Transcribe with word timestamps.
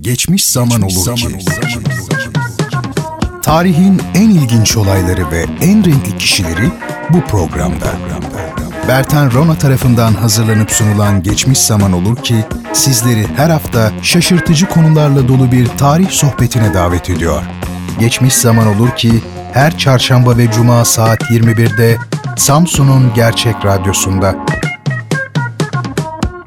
Geçmiş 0.00 0.44
zaman 0.44 0.82
olur 0.82 1.16
ki. 1.16 1.38
Tarihin 3.42 4.02
en 4.14 4.30
ilginç 4.30 4.76
olayları 4.76 5.30
ve 5.30 5.46
en 5.60 5.84
renkli 5.84 6.18
kişileri 6.18 6.70
bu 7.10 7.20
programda. 7.24 7.92
Bertan 8.88 9.32
Rona 9.32 9.54
tarafından 9.58 10.14
hazırlanıp 10.14 10.70
sunulan 10.70 11.22
Geçmiş 11.22 11.58
Zaman 11.58 11.92
Olur 11.92 12.16
ki 12.16 12.44
sizleri 12.72 13.26
her 13.36 13.50
hafta 13.50 13.92
şaşırtıcı 14.02 14.68
konularla 14.68 15.28
dolu 15.28 15.52
bir 15.52 15.66
tarih 15.66 16.10
sohbetine 16.10 16.74
davet 16.74 17.10
ediyor. 17.10 17.42
Geçmiş 17.98 18.34
Zaman 18.34 18.66
Olur 18.66 18.90
ki 18.96 19.12
her 19.52 19.78
çarşamba 19.78 20.36
ve 20.36 20.50
cuma 20.52 20.84
saat 20.84 21.22
21'de 21.22 21.96
Samsun'un 22.36 23.14
Gerçek 23.14 23.64
Radyosu'nda. 23.64 24.36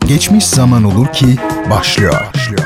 Geçmiş 0.08 0.46
Zaman 0.46 0.84
Olur 0.84 1.08
ki 1.08 1.36
başlıyor. 1.70 2.14
başlıyor. 2.34 2.63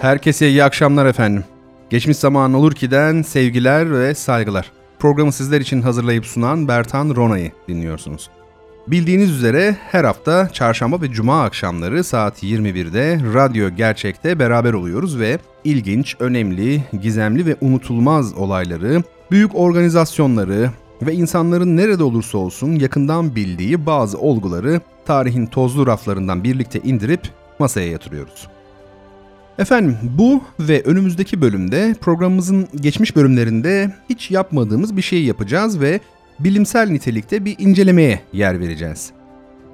Herkese 0.00 0.48
iyi 0.48 0.64
akşamlar 0.64 1.06
efendim. 1.06 1.44
Geçmiş 1.90 2.16
zaman 2.16 2.54
olur 2.54 2.72
ki'den 2.72 3.22
sevgiler 3.22 3.92
ve 3.92 4.14
saygılar. 4.14 4.72
Programı 4.98 5.32
sizler 5.32 5.60
için 5.60 5.82
hazırlayıp 5.82 6.26
sunan 6.26 6.68
Bertan 6.68 7.16
Rona'yı 7.16 7.52
dinliyorsunuz. 7.68 8.30
Bildiğiniz 8.86 9.30
üzere 9.30 9.76
her 9.90 10.04
hafta 10.04 10.48
çarşamba 10.48 11.02
ve 11.02 11.10
cuma 11.10 11.42
akşamları 11.42 12.04
saat 12.04 12.42
21'de 12.42 13.20
Radyo 13.34 13.70
Gerçek'te 13.70 14.38
beraber 14.38 14.72
oluyoruz 14.72 15.18
ve 15.18 15.38
ilginç, 15.64 16.16
önemli, 16.20 16.82
gizemli 17.02 17.46
ve 17.46 17.56
unutulmaz 17.60 18.34
olayları, 18.34 19.02
büyük 19.30 19.54
organizasyonları 19.54 20.70
ve 21.02 21.14
insanların 21.14 21.76
nerede 21.76 22.02
olursa 22.02 22.38
olsun 22.38 22.74
yakından 22.74 23.36
bildiği 23.36 23.86
bazı 23.86 24.18
olguları 24.18 24.80
tarihin 25.06 25.46
tozlu 25.46 25.86
raflarından 25.86 26.44
birlikte 26.44 26.80
indirip 26.80 27.20
masaya 27.58 27.88
yatırıyoruz. 27.88 28.48
Efendim 29.58 29.96
bu 30.18 30.42
ve 30.60 30.82
önümüzdeki 30.82 31.40
bölümde 31.40 31.94
programımızın 32.00 32.68
geçmiş 32.80 33.16
bölümlerinde 33.16 33.94
hiç 34.10 34.30
yapmadığımız 34.30 34.96
bir 34.96 35.02
şey 35.02 35.24
yapacağız 35.24 35.80
ve 35.80 36.00
bilimsel 36.40 36.88
nitelikte 36.88 37.44
bir 37.44 37.56
incelemeye 37.58 38.20
yer 38.32 38.60
vereceğiz. 38.60 39.10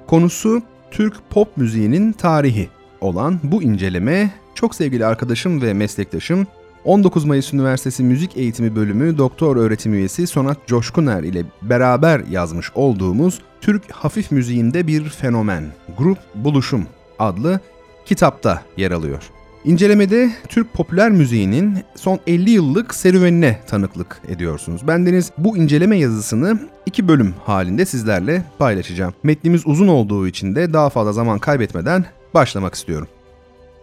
Konusu 0.07 0.61
Türk 0.91 1.29
pop 1.29 1.57
müziğinin 1.57 2.11
tarihi 2.11 2.69
olan 3.01 3.39
bu 3.43 3.63
inceleme 3.63 4.31
çok 4.55 4.75
sevgili 4.75 5.05
arkadaşım 5.05 5.61
ve 5.61 5.73
meslektaşım 5.73 6.47
19 6.85 7.25
Mayıs 7.25 7.53
Üniversitesi 7.53 8.03
Müzik 8.03 8.37
Eğitimi 8.37 8.75
Bölümü 8.75 9.17
Doktor 9.17 9.55
Öğretim 9.55 9.93
Üyesi 9.93 10.27
Sonat 10.27 10.67
Coşkuner 10.67 11.23
ile 11.23 11.43
beraber 11.61 12.21
yazmış 12.31 12.71
olduğumuz 12.75 13.41
Türk 13.61 13.91
hafif 13.91 14.31
müziğinde 14.31 14.87
bir 14.87 15.09
fenomen, 15.09 15.63
grup 15.97 16.17
buluşum 16.35 16.85
adlı 17.19 17.59
kitapta 18.05 18.61
yer 18.77 18.91
alıyor. 18.91 19.34
İncelemede 19.65 20.31
Türk 20.49 20.73
popüler 20.73 21.11
müziğinin 21.11 21.77
son 21.95 22.19
50 22.27 22.49
yıllık 22.49 22.95
serüvenine 22.95 23.59
tanıklık 23.67 24.21
ediyorsunuz. 24.27 24.87
Bendeniz 24.87 25.31
bu 25.37 25.57
inceleme 25.57 25.97
yazısını 25.97 26.59
iki 26.85 27.07
bölüm 27.07 27.33
halinde 27.45 27.85
sizlerle 27.85 28.43
paylaşacağım. 28.57 29.13
Metnimiz 29.23 29.67
uzun 29.67 29.87
olduğu 29.87 30.27
için 30.27 30.55
de 30.55 30.73
daha 30.73 30.89
fazla 30.89 31.13
zaman 31.13 31.39
kaybetmeden 31.39 32.05
başlamak 32.33 32.75
istiyorum. 32.75 33.07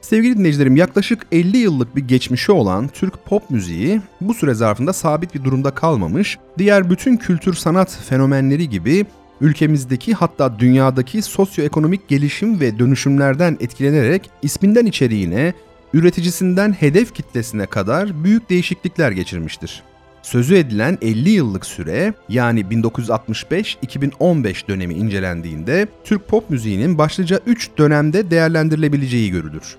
Sevgili 0.01 0.39
dinleyicilerim 0.39 0.77
yaklaşık 0.77 1.27
50 1.33 1.57
yıllık 1.57 1.97
bir 1.97 2.09
geçmişi 2.09 2.53
olan 2.53 2.89
Türk 2.89 3.25
pop 3.25 3.51
müziği 3.51 4.01
bu 4.21 4.35
süre 4.35 4.55
zarfında 4.55 4.93
sabit 4.93 5.35
bir 5.35 5.45
durumda 5.45 5.71
kalmamış, 5.71 6.39
diğer 6.59 6.91
bütün 6.91 7.17
kültür 7.17 7.55
sanat 7.55 7.99
fenomenleri 8.09 8.69
gibi 8.69 9.07
ülkemizdeki 9.41 10.15
hatta 10.15 10.59
dünyadaki 10.59 11.23
sosyoekonomik 11.23 12.09
gelişim 12.09 12.61
ve 12.61 12.79
dönüşümlerden 12.79 13.57
etkilenerek 13.61 14.31
isminden 14.43 14.87
içeriğine, 14.87 15.55
üreticisinden 15.95 16.73
hedef 16.73 17.15
kitlesine 17.15 17.67
kadar 17.67 18.25
büyük 18.25 18.51
değişiklikler 18.51 19.11
geçirmiştir. 19.11 19.83
Sözü 20.23 20.55
edilen 20.55 20.99
50 21.03 21.31
yıllık 21.31 21.67
süre 21.67 22.15
yani 22.29 22.61
1965-2015 22.61 24.69
dönemi 24.69 24.95
incelendiğinde 24.95 25.89
Türk 26.05 26.29
pop 26.29 26.51
müziğinin 26.51 26.99
başlıca 26.99 27.41
3 27.47 27.71
dönemde 27.79 28.31
değerlendirilebileceği 28.31 29.31
görülür. 29.31 29.77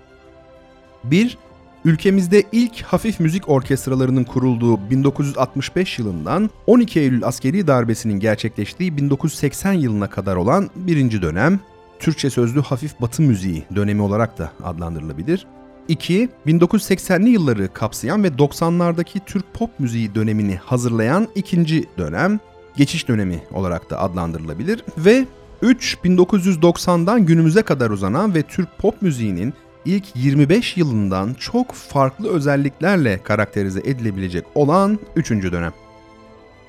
1. 1.04 1.38
Ülkemizde 1.86 2.44
ilk 2.52 2.82
hafif 2.82 3.20
müzik 3.20 3.50
orkestralarının 3.50 4.24
kurulduğu 4.24 4.90
1965 4.90 6.00
yılından 6.00 6.50
12 6.68 7.00
Eylül 7.00 7.26
askeri 7.26 7.68
darbesinin 7.68 8.20
gerçekleştiği 8.20 8.98
1980 8.98 9.74
yılına 9.74 10.10
kadar 10.10 10.36
olan 10.36 10.70
birinci 10.76 11.22
dönem, 11.22 11.60
Türkçe 12.00 12.30
sözlü 12.30 12.62
hafif 12.62 13.02
batı 13.02 13.22
müziği 13.22 13.64
dönemi 13.76 14.02
olarak 14.02 14.38
da 14.38 14.52
adlandırılabilir. 14.64 15.48
2. 15.88 16.30
1980'li 16.48 17.30
yılları 17.30 17.74
kapsayan 17.74 18.24
ve 18.24 18.28
90'lardaki 18.28 19.20
Türk 19.26 19.54
pop 19.54 19.80
müziği 19.80 20.16
dönemini 20.16 20.56
hazırlayan 20.56 21.28
ikinci 21.36 21.86
dönem, 21.98 22.40
geçiş 22.78 23.08
dönemi 23.08 23.44
olarak 23.52 23.90
da 23.90 24.00
adlandırılabilir. 24.00 24.84
Ve 24.98 25.26
3. 25.62 25.98
1990'dan 26.06 27.26
günümüze 27.26 27.62
kadar 27.62 27.90
uzanan 27.90 28.36
ve 28.36 28.44
Türk 28.44 28.78
pop 28.78 29.02
müziğinin 29.02 29.54
ilk 29.86 30.16
25 30.16 30.78
yılından 30.78 31.34
çok 31.34 31.72
farklı 31.72 32.30
özelliklerle 32.30 33.24
karakterize 33.24 33.80
edilebilecek 33.80 34.46
olan 34.56 35.00
3. 35.16 35.32
dönem. 35.32 35.74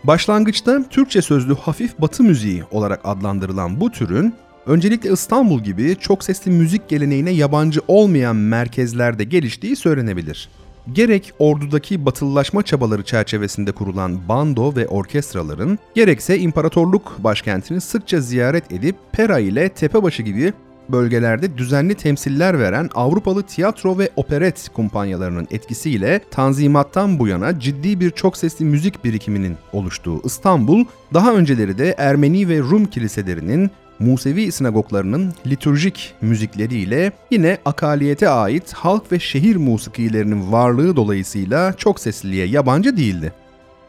Başlangıçta 0.04 0.88
Türkçe 0.88 1.22
sözlü 1.22 1.54
hafif 1.54 1.98
batı 1.98 2.22
müziği 2.22 2.64
olarak 2.70 3.00
adlandırılan 3.04 3.80
bu 3.80 3.90
türün 3.90 4.34
öncelikle 4.66 5.12
İstanbul 5.12 5.60
gibi 5.60 5.96
çok 6.00 6.24
sesli 6.24 6.50
müzik 6.50 6.88
geleneğine 6.88 7.30
yabancı 7.30 7.80
olmayan 7.88 8.36
merkezlerde 8.36 9.24
geliştiği 9.24 9.76
söylenebilir. 9.76 10.48
Gerek 10.92 11.32
ordudaki 11.38 12.06
batılılaşma 12.06 12.62
çabaları 12.62 13.02
çerçevesinde 13.02 13.72
kurulan 13.72 14.28
bando 14.28 14.76
ve 14.76 14.88
orkestraların, 14.88 15.78
gerekse 15.94 16.38
imparatorluk 16.38 17.16
başkentini 17.18 17.80
sıkça 17.80 18.20
ziyaret 18.20 18.72
edip 18.72 18.96
Pera 19.12 19.38
ile 19.38 19.68
Tepebaşı 19.68 20.22
gibi 20.22 20.52
bölgelerde 20.88 21.58
düzenli 21.58 21.94
temsiller 21.94 22.58
veren 22.58 22.90
Avrupalı 22.94 23.42
tiyatro 23.42 23.98
ve 23.98 24.10
operet 24.16 24.68
kumpanyalarının 24.68 25.48
etkisiyle 25.50 26.20
Tanzimat'tan 26.30 27.18
bu 27.18 27.28
yana 27.28 27.60
ciddi 27.60 28.00
bir 28.00 28.10
çok 28.10 28.36
sesli 28.36 28.64
müzik 28.64 29.04
birikiminin 29.04 29.56
oluştuğu 29.72 30.20
İstanbul, 30.24 30.84
daha 31.14 31.34
önceleri 31.34 31.78
de 31.78 31.94
Ermeni 31.98 32.48
ve 32.48 32.58
Rum 32.58 32.86
kiliselerinin 32.86 33.70
Musevi 33.98 34.52
sinagoglarının 34.52 35.34
liturjik 35.46 36.14
müzikleriyle 36.20 37.12
yine 37.30 37.58
akaliyete 37.64 38.28
ait 38.28 38.72
halk 38.72 39.12
ve 39.12 39.20
şehir 39.20 39.56
musikilerinin 39.56 40.52
varlığı 40.52 40.96
dolayısıyla 40.96 41.72
çok 41.72 42.00
sesliliğe 42.00 42.46
yabancı 42.46 42.96
değildi. 42.96 43.32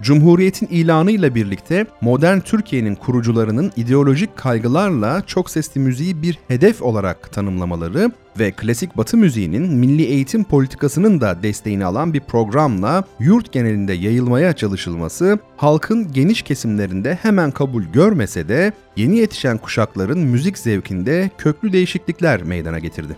Cumhuriyetin 0.06 0.68
ilanıyla 0.68 1.36
birlikte 1.36 1.86
modern 2.02 2.40
Türkiye'nin 2.40 2.96
kurucularının 2.96 3.72
ideolojik 3.76 4.38
kaygılarla 4.38 5.24
çok 5.28 5.50
sesli 5.50 5.82
müziği 5.82 6.22
bir 6.22 6.40
hedef 6.48 6.82
olarak 6.82 7.32
tanımlamaları 7.32 8.12
ve 8.40 8.52
klasik 8.52 8.98
batı 8.98 9.18
müziğinin 9.18 9.74
milli 9.74 10.04
eğitim 10.04 10.44
politikasının 10.44 11.22
da 11.22 11.44
desteğini 11.44 11.86
alan 11.86 12.14
bir 12.14 12.20
programla 12.20 13.04
yurt 13.20 13.52
genelinde 13.52 13.94
yayılmaya 13.94 14.54
çalışılması 14.54 15.40
halkın 15.58 16.12
geniş 16.14 16.42
kesimlerinde 16.42 17.20
hemen 17.22 17.52
kabul 17.52 17.84
görmese 17.84 18.50
de 18.50 18.74
yeni 18.96 19.18
yetişen 19.18 19.58
kuşakların 19.58 20.20
müzik 20.20 20.58
zevkinde 20.58 21.30
köklü 21.38 21.74
değişiklikler 21.74 22.44
meydana 22.44 22.80
getirdi. 22.80 23.18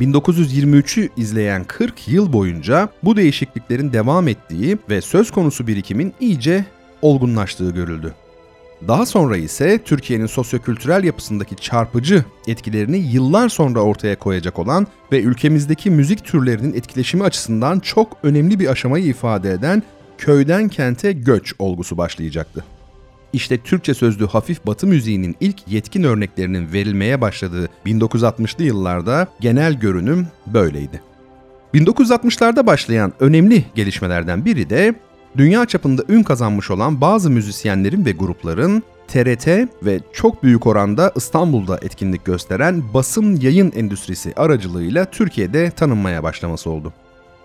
1923'ü 0.00 1.08
izleyen 1.16 1.64
40 1.64 2.08
yıl 2.08 2.32
boyunca 2.32 2.88
bu 3.02 3.16
değişikliklerin 3.16 3.92
devam 3.92 4.28
ettiği 4.28 4.78
ve 4.90 5.00
söz 5.00 5.30
konusu 5.30 5.66
birikimin 5.66 6.14
iyice 6.20 6.64
olgunlaştığı 7.02 7.70
görüldü. 7.70 8.14
Daha 8.88 9.06
sonra 9.06 9.36
ise 9.36 9.78
Türkiye'nin 9.84 10.26
sosyokültürel 10.26 11.04
yapısındaki 11.04 11.56
çarpıcı 11.56 12.24
etkilerini 12.46 12.96
yıllar 12.96 13.48
sonra 13.48 13.80
ortaya 13.80 14.18
koyacak 14.18 14.58
olan 14.58 14.86
ve 15.12 15.20
ülkemizdeki 15.20 15.90
müzik 15.90 16.24
türlerinin 16.24 16.74
etkileşimi 16.74 17.24
açısından 17.24 17.80
çok 17.80 18.16
önemli 18.22 18.60
bir 18.60 18.66
aşamayı 18.66 19.04
ifade 19.04 19.50
eden 19.50 19.82
köyden 20.18 20.68
kente 20.68 21.12
göç 21.12 21.54
olgusu 21.58 21.98
başlayacaktı. 21.98 22.64
İşte 23.36 23.58
Türkçe 23.58 23.94
sözlü 23.94 24.26
hafif 24.26 24.66
batı 24.66 24.86
müziğinin 24.86 25.36
ilk 25.40 25.68
yetkin 25.68 26.02
örneklerinin 26.02 26.72
verilmeye 26.72 27.20
başladığı 27.20 27.68
1960'lı 27.86 28.64
yıllarda 28.64 29.26
genel 29.40 29.74
görünüm 29.74 30.26
böyleydi. 30.46 31.02
1960'larda 31.74 32.66
başlayan 32.66 33.12
önemli 33.20 33.64
gelişmelerden 33.74 34.44
biri 34.44 34.70
de 34.70 34.94
dünya 35.36 35.66
çapında 35.66 36.02
ün 36.08 36.22
kazanmış 36.22 36.70
olan 36.70 37.00
bazı 37.00 37.30
müzisyenlerin 37.30 38.04
ve 38.04 38.12
grupların 38.12 38.82
TRT 39.08 39.48
ve 39.82 40.00
çok 40.12 40.42
büyük 40.42 40.66
oranda 40.66 41.12
İstanbul'da 41.16 41.78
etkinlik 41.82 42.24
gösteren 42.24 42.94
basın 42.94 43.36
yayın 43.40 43.72
endüstrisi 43.72 44.32
aracılığıyla 44.36 45.04
Türkiye'de 45.04 45.70
tanınmaya 45.70 46.22
başlaması 46.22 46.70
oldu. 46.70 46.92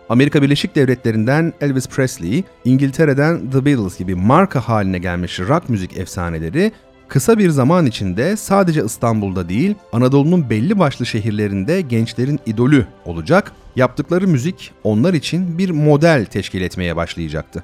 Amerika 0.10 0.42
Birleşik 0.42 0.76
Devletleri'nden 0.76 1.54
Elvis 1.62 1.88
Presley, 1.88 2.44
İngiltere'den 2.66 3.50
The 3.52 3.66
Beatles 3.66 3.98
gibi 3.98 4.16
marka 4.16 4.60
haline 4.60 5.00
gelmiş 5.00 5.40
rock 5.40 5.70
müzik 5.70 5.98
efsaneleri 5.98 6.72
kısa 7.08 7.38
bir 7.38 7.50
zaman 7.50 7.86
içinde 7.86 8.38
sadece 8.38 8.86
İstanbul'da 8.86 9.50
değil, 9.50 9.76
Anadolu'nun 9.94 10.50
belli 10.50 10.80
başlı 10.80 11.06
şehirlerinde 11.06 11.82
gençlerin 11.82 12.40
idolü 12.46 12.86
olacak, 13.06 13.52
yaptıkları 13.76 14.28
müzik 14.28 14.72
onlar 14.84 15.14
için 15.14 15.58
bir 15.58 15.70
model 15.70 16.26
teşkil 16.26 16.62
etmeye 16.62 16.96
başlayacaktı. 16.96 17.64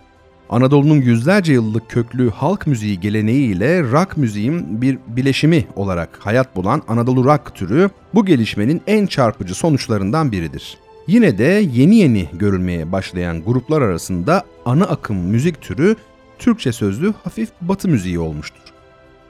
Anadolu'nun 0.49 1.01
yüzlerce 1.01 1.53
yıllık 1.53 1.89
köklü 1.89 2.31
halk 2.31 2.67
müziği 2.67 2.99
geleneğiyle 2.99 3.83
rock 3.83 4.17
müziğin 4.17 4.81
bir 4.81 4.97
bileşimi 5.07 5.67
olarak 5.75 6.09
hayat 6.19 6.55
bulan 6.55 6.81
Anadolu 6.87 7.25
rock 7.25 7.55
türü 7.55 7.89
bu 8.13 8.25
gelişmenin 8.25 8.81
en 8.87 9.05
çarpıcı 9.05 9.55
sonuçlarından 9.55 10.31
biridir. 10.31 10.77
Yine 11.07 11.37
de 11.37 11.67
yeni 11.73 11.95
yeni 11.95 12.29
görülmeye 12.33 12.91
başlayan 12.91 13.43
gruplar 13.43 13.81
arasında 13.81 14.43
ana 14.65 14.85
akım 14.85 15.17
müzik 15.17 15.61
türü 15.61 15.95
Türkçe 16.39 16.71
sözlü 16.71 17.13
hafif 17.23 17.49
batı 17.61 17.87
müziği 17.87 18.19
olmuştur. 18.19 18.61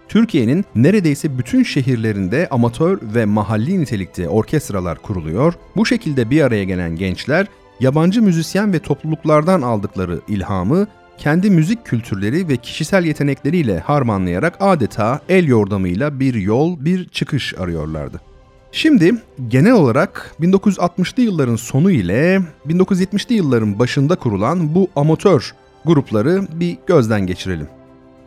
Türkiye'nin 0.07 0.65
neredeyse 0.75 1.37
bütün 1.37 1.63
şehirlerinde 1.63 2.47
amatör 2.51 2.99
ve 3.01 3.25
mahalli 3.25 3.79
nitelikte 3.79 4.29
orkestralar 4.29 4.97
kuruluyor. 4.97 5.53
Bu 5.75 5.85
şekilde 5.85 6.29
bir 6.29 6.41
araya 6.41 6.63
gelen 6.63 6.95
gençler 6.95 7.47
yabancı 7.79 8.21
müzisyen 8.21 8.73
ve 8.73 8.79
topluluklardan 8.79 9.61
aldıkları 9.61 10.19
ilhamı 10.27 10.87
kendi 11.17 11.49
müzik 11.49 11.85
kültürleri 11.85 12.47
ve 12.47 12.57
kişisel 12.57 13.05
yetenekleriyle 13.05 13.79
harmanlayarak 13.79 14.57
adeta 14.59 15.21
el 15.29 15.47
yordamıyla 15.47 16.19
bir 16.19 16.33
yol, 16.33 16.85
bir 16.85 17.09
çıkış 17.09 17.53
arıyorlardı. 17.59 18.26
Şimdi 18.71 19.15
genel 19.47 19.73
olarak 19.73 20.35
1960'lı 20.41 21.23
yılların 21.23 21.55
sonu 21.55 21.91
ile 21.91 22.41
1970'li 22.67 23.35
yılların 23.35 23.79
başında 23.79 24.15
kurulan 24.15 24.75
bu 24.75 24.87
amatör 24.95 25.55
grupları 25.85 26.47
bir 26.59 26.77
gözden 26.87 27.27
geçirelim. 27.27 27.67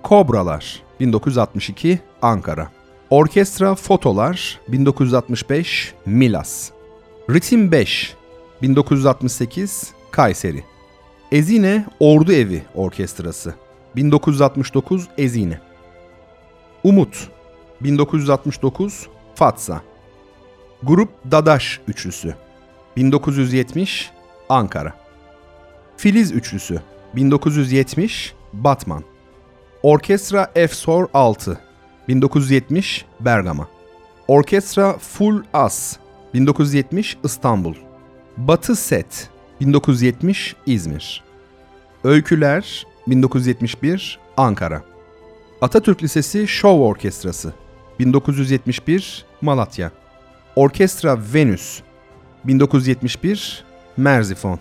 Kobralar 0.03 0.83
1962 1.01 2.01
Ankara. 2.23 2.71
Orkestra 3.11 3.75
Fotolar 3.75 4.61
1965 4.69 5.95
Milas. 6.07 6.71
Ritim 7.31 7.73
5 7.73 8.15
1968 8.63 9.93
Kayseri. 10.11 10.65
Ezine 11.33 11.87
Ordu 12.01 12.33
Evi 12.33 12.63
Orkestrası 12.75 13.55
1969 13.97 15.09
Ezine. 15.19 15.61
Umut 16.85 17.29
1969 17.81 19.07
Fatsa. 19.35 19.90
Grup 20.82 21.09
Dadaş 21.31 21.81
Üçlüsü 21.88 22.35
1970 22.97 24.11
Ankara. 24.49 24.94
Filiz 25.97 26.32
Üçlüsü 26.32 26.81
1970 27.17 28.35
Batman. 28.53 29.05
Orkestra 29.82 30.50
Efsor 30.55 31.09
6 31.15 31.61
1970 32.09 33.05
Bergama. 33.21 33.69
Orkestra 34.29 34.99
Full 34.99 35.43
As 35.53 35.97
1970 36.35 37.17
İstanbul. 37.25 37.75
Batı 38.37 38.76
Set 38.76 39.29
1970 39.61 40.56
İzmir. 40.67 41.25
Öyküler 42.05 42.87
1971 43.06 44.19
Ankara. 44.37 44.83
Atatürk 45.61 46.03
Lisesi 46.03 46.49
Show 46.49 46.85
Orkestrası 46.85 47.53
1971 47.99 49.25
Malatya. 49.41 50.00
Orkestra 50.56 51.19
Venüs 51.35 51.82
1971 52.44 53.64
Merzifon. 53.97 54.58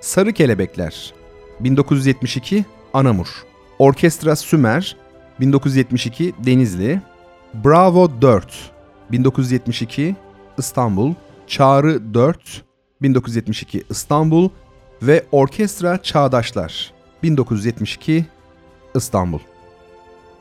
Sarı 0.00 0.32
Kelebekler 0.32 1.12
1972 1.60 2.64
Anamur. 2.94 3.28
Orkestra 3.78 4.36
Sümer 4.36 4.96
1972 5.40 6.34
Denizli. 6.38 7.00
Bravo 7.64 8.22
4 8.22 8.70
1972 9.10 10.16
İstanbul. 10.58 11.14
Çağrı 11.46 12.14
4 12.14 12.64
1972 13.02 13.84
İstanbul 13.90 14.48
ve 15.02 15.24
Orkestra 15.32 16.02
Çağdaşlar 16.02 16.92
1972 17.22 18.26
İstanbul. 18.94 19.40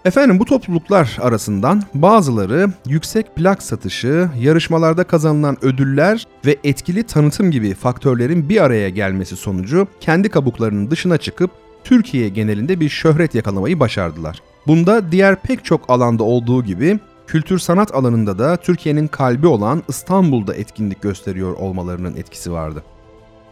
Efendim 0.06 0.40
bu 0.40 0.46
topluluklar 0.46 1.18
arasından 1.22 1.84
bazıları 1.94 2.68
yüksek 2.88 3.36
plak 3.36 3.64
satışı, 3.64 4.30
yarışmalarda 4.40 5.04
kazanılan 5.04 5.58
ödüller 5.66 6.28
ve 6.46 6.58
etkili 6.64 7.04
tanıtım 7.04 7.52
gibi 7.52 7.74
faktörlerin 7.74 8.50
bir 8.50 8.64
araya 8.64 8.90
gelmesi 8.90 9.36
sonucu 9.36 9.88
kendi 10.00 10.30
kabuklarının 10.30 10.92
dışına 10.92 11.18
çıkıp 11.18 11.52
Türkiye 11.84 12.30
genelinde 12.30 12.80
bir 12.80 12.90
şöhret 12.90 13.36
yakalamayı 13.36 13.80
başardılar. 13.80 14.42
Bunda 14.68 15.12
diğer 15.12 15.42
pek 15.42 15.66
çok 15.66 15.90
alanda 15.90 16.24
olduğu 16.24 16.64
gibi 16.64 17.00
kültür 17.28 17.60
sanat 17.60 17.96
alanında 17.96 18.40
da 18.40 18.58
Türkiye'nin 18.58 19.08
kalbi 19.08 19.48
olan 19.48 19.84
İstanbul'da 19.88 20.56
etkinlik 20.56 21.02
gösteriyor 21.02 21.54
olmalarının 21.54 22.16
etkisi 22.16 22.52
vardı. 22.52 22.84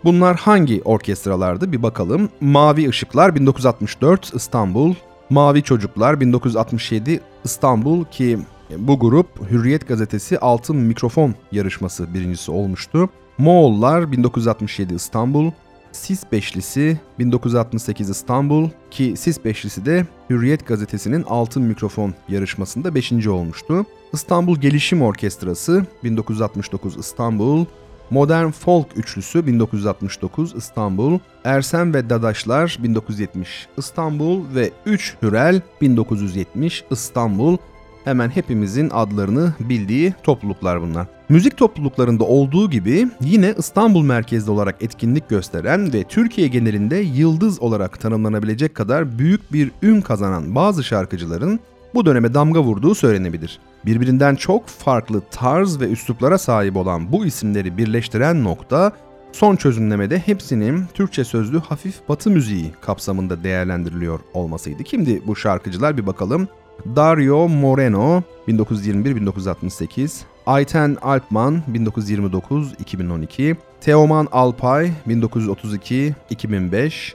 Bunlar 0.04 0.38
hangi 0.38 0.82
orkestralardı 0.86 1.72
bir 1.72 1.84
bakalım. 1.84 2.30
Mavi 2.42 2.90
Işıklar 2.90 3.36
1964 3.36 4.34
İstanbul, 4.34 4.94
Mavi 5.30 5.64
Çocuklar 5.64 6.20
1967 6.20 7.22
İstanbul 7.44 8.06
ki 8.06 8.40
bu 8.78 9.00
grup 9.00 9.52
Hürriyet 9.52 9.88
Gazetesi 9.88 10.40
Altın 10.40 10.78
Mikrofon 10.78 11.36
yarışması 11.52 12.14
birincisi 12.14 12.52
olmuştu. 12.52 13.10
Moğollar 13.38 14.12
1967 14.12 14.94
İstanbul, 14.94 15.52
Sis 15.92 16.32
Beşlisi 16.32 17.00
1968 17.20 18.10
İstanbul 18.10 18.70
ki 18.92 19.14
Sis 19.18 19.46
Beşlisi 19.46 19.86
de 19.86 20.08
Hürriyet 20.30 20.68
Gazetesi'nin 20.68 21.24
Altın 21.24 21.64
Mikrofon 21.64 22.14
yarışmasında 22.30 22.96
5. 22.96 23.28
olmuştu. 23.28 23.86
İstanbul 24.14 24.58
Gelişim 24.58 25.02
Orkestrası 25.02 25.86
1969 26.04 26.98
İstanbul, 26.98 27.66
Modern 28.10 28.50
Folk 28.50 28.88
Üçlüsü 28.96 29.48
1969 29.48 30.56
İstanbul, 30.56 31.20
Ersen 31.44 31.94
ve 31.94 32.10
Dadaşlar 32.10 32.78
1970 32.84 33.68
İstanbul 33.78 34.56
ve 34.56 34.72
3 34.86 35.16
Hürel 35.22 35.62
1970 35.82 36.84
İstanbul 36.92 37.58
hemen 38.04 38.30
hepimizin 38.30 38.90
adlarını 38.94 39.54
bildiği 39.60 40.14
topluluklar 40.24 40.82
bunlar. 40.82 41.08
Müzik 41.30 41.58
topluluklarında 41.58 42.24
olduğu 42.24 42.70
gibi 42.70 43.08
yine 43.22 43.56
İstanbul 43.58 44.04
merkezli 44.04 44.52
olarak 44.52 44.84
etkinlik 44.84 45.30
gösteren 45.30 45.94
ve 45.94 46.04
Türkiye 46.04 46.48
genelinde 46.48 46.96
yıldız 46.96 47.62
olarak 47.62 48.00
tanımlanabilecek 48.00 48.76
kadar 48.76 49.20
büyük 49.20 49.54
bir 49.54 49.72
ün 49.82 50.02
kazanan 50.02 50.56
bazı 50.56 50.84
şarkıcıların 50.84 51.60
bu 51.94 52.06
döneme 52.06 52.34
damga 52.34 52.64
vurduğu 52.64 52.96
söylenebilir. 52.96 53.60
Birbirinden 53.86 54.36
çok 54.36 54.68
farklı 54.68 55.22
tarz 55.32 55.80
ve 55.80 55.90
üsluplara 55.90 56.38
sahip 56.38 56.76
olan 56.76 57.12
bu 57.12 57.26
isimleri 57.26 57.78
birleştiren 57.78 58.44
nokta 58.44 58.92
son 59.32 59.56
çözümlemede 59.56 60.20
hepsinin 60.20 60.86
Türkçe 60.94 61.24
sözlü 61.24 61.60
hafif 61.60 62.10
batı 62.10 62.30
müziği 62.30 62.72
kapsamında 62.82 63.44
değerlendiriliyor 63.44 64.20
olmasıydı. 64.34 64.84
Kimdi 64.84 65.28
bu 65.28 65.36
şarkıcılar? 65.36 65.98
Bir 65.98 66.08
bakalım. 66.08 66.48
Dario 66.96 67.50
Moreno 67.50 68.24
1921-1968, 68.48 70.22
Ayten 70.46 70.98
Alpman 71.02 71.64
1929-2012, 71.72 73.56
Teoman 73.82 74.28
Alpay 74.32 74.92
1932-2005, 75.08 77.14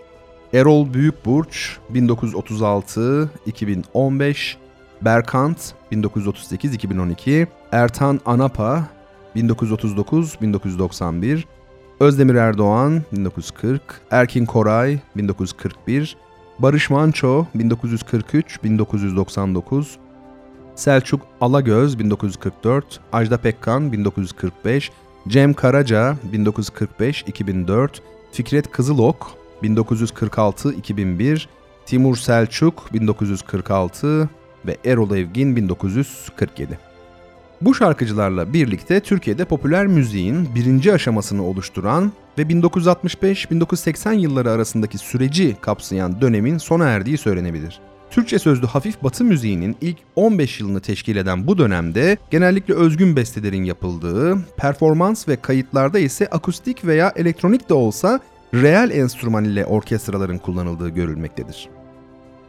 Erol 0.53 0.95
Büyükburç 0.95 1.79
1936-2015, 1.95 4.57
Berkant 5.03 5.75
1938-2012, 5.93 7.47
Ertan 7.73 8.21
Anapa 8.27 8.85
1939-1991, 9.37 11.45
Özdemir 12.01 12.35
Erdoğan 12.35 13.03
1940, 13.13 13.83
Erkin 14.11 14.47
Koray 14.47 14.99
1941, 15.15 16.17
Barış 16.59 16.91
Manço 16.91 17.47
1943-1999, 17.57 19.87
Selçuk 20.75 21.21
Alagöz 21.41 21.99
1944, 21.99 23.01
Ajda 23.13 23.37
Pekkan 23.37 23.93
1945, 23.93 24.91
Cem 25.29 25.55
Karaca 25.55 26.17
1945-2004, 26.33 27.89
Fikret 28.33 28.71
Kızılok 28.71 29.31
1946-2001, 29.63 31.47
Timur 31.87 32.17
Selçuk 32.17 32.93
1946 32.93 34.29
ve 34.67 34.77
Erol 34.85 35.17
Evgin 35.17 35.57
1947. 35.57 36.79
Bu 37.61 37.75
şarkıcılarla 37.75 38.53
birlikte 38.53 39.01
Türkiye'de 39.01 39.45
popüler 39.45 39.87
müziğin 39.87 40.49
birinci 40.55 40.93
aşamasını 40.93 41.47
oluşturan 41.47 42.13
ve 42.39 42.43
1965-1980 42.43 44.15
yılları 44.15 44.51
arasındaki 44.51 44.99
süreci 44.99 45.57
kapsayan 45.61 46.21
dönemin 46.21 46.59
sona 46.59 46.85
erdiği 46.85 47.19
söylenebilir. 47.19 47.81
Türkçe 48.11 48.39
sözlü 48.39 48.67
hafif 48.67 49.03
batı 49.03 49.25
müziğinin 49.25 49.77
ilk 49.81 49.97
15 50.17 50.61
yılını 50.61 50.81
teşkil 50.81 51.17
eden 51.17 51.47
bu 51.47 51.59
dönemde 51.59 52.19
genellikle 52.31 52.75
özgün 52.75 53.17
bestelerin 53.17 53.65
yapıldığı, 53.65 54.39
performans 54.57 55.29
ve 55.29 55.37
kayıtlarda 55.37 55.99
ise 55.99 56.27
akustik 56.27 56.85
veya 56.85 57.13
elektronik 57.17 57.69
de 57.69 57.75
olsa 57.75 58.21
reel 58.55 58.91
enstrüman 58.91 59.45
ile 59.45 59.67
orkestraların 59.67 60.39
kullanıldığı 60.39 60.89
görülmektedir. 60.89 61.69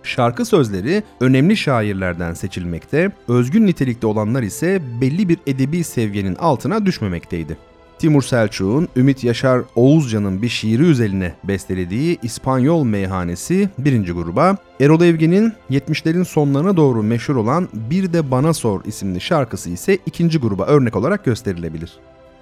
Şarkı 0.06 0.46
sözleri 0.46 1.04
önemli 1.20 1.58
şairlerden 1.58 2.34
seçilmekte, 2.34 3.12
özgün 3.28 3.68
nitelikte 3.68 4.08
olanlar 4.08 4.44
ise 4.44 4.82
belli 5.02 5.30
bir 5.30 5.38
edebi 5.48 5.84
seviyenin 5.84 6.36
altına 6.36 6.86
düşmemekteydi. 6.86 7.58
Timur 8.00 8.22
Selçuk'un 8.22 8.88
Ümit 8.96 9.24
Yaşar 9.24 9.62
Oğuzcan'ın 9.76 10.42
bir 10.42 10.50
şiiri 10.50 10.84
üzerine 10.84 11.34
bestelediği 11.44 12.18
İspanyol 12.24 12.84
Meyhanesi 12.84 13.70
birinci 13.78 14.12
gruba, 14.12 14.58
Erol 14.82 15.02
Evgen'in 15.02 15.54
70'lerin 15.72 16.26
sonlarına 16.26 16.78
doğru 16.78 17.04
meşhur 17.04 17.36
olan 17.36 17.70
Bir 17.74 18.14
de 18.14 18.32
Bana 18.32 18.54
Sor 18.54 18.84
isimli 18.86 19.22
şarkısı 19.22 19.70
ise 19.70 19.98
ikinci 20.06 20.40
gruba 20.40 20.66
örnek 20.66 20.96
olarak 20.96 21.26
gösterilebilir. 21.26 21.94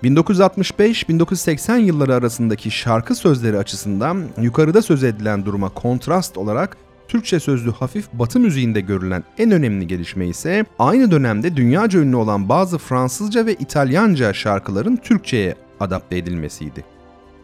1965-1980 0.03 1.79
yılları 1.79 2.15
arasındaki 2.15 2.71
şarkı 2.71 3.15
sözleri 3.15 3.57
açısından 3.57 4.23
yukarıda 4.41 4.81
söz 4.81 5.03
edilen 5.03 5.45
duruma 5.45 5.69
kontrast 5.69 6.37
olarak 6.37 6.77
Türkçe 7.13 7.39
sözlü 7.39 7.71
hafif 7.71 8.13
batı 8.13 8.39
müziğinde 8.39 8.81
görülen 8.81 9.23
en 9.37 9.51
önemli 9.51 9.87
gelişme 9.87 10.27
ise 10.27 10.65
aynı 10.79 11.11
dönemde 11.11 11.55
dünyaca 11.55 11.99
ünlü 11.99 12.15
olan 12.15 12.49
bazı 12.49 12.77
Fransızca 12.77 13.45
ve 13.45 13.53
İtalyanca 13.53 14.33
şarkıların 14.33 14.95
Türkçe'ye 14.95 15.55
adapte 15.79 16.17
edilmesiydi. 16.17 16.83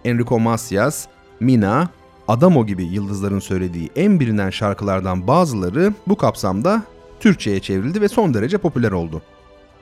Enrico 0.06 0.40
Macias, 0.40 1.08
Mina, 1.40 1.90
Adamo 2.28 2.66
gibi 2.66 2.84
yıldızların 2.84 3.40
söylediği 3.40 3.90
en 3.96 4.20
bilinen 4.20 4.50
şarkılardan 4.50 5.28
bazıları 5.28 5.94
bu 6.08 6.16
kapsamda 6.16 6.84
Türkçe'ye 7.20 7.60
çevrildi 7.60 8.02
ve 8.02 8.08
son 8.08 8.34
derece 8.34 8.58
popüler 8.58 8.92
oldu. 8.92 9.22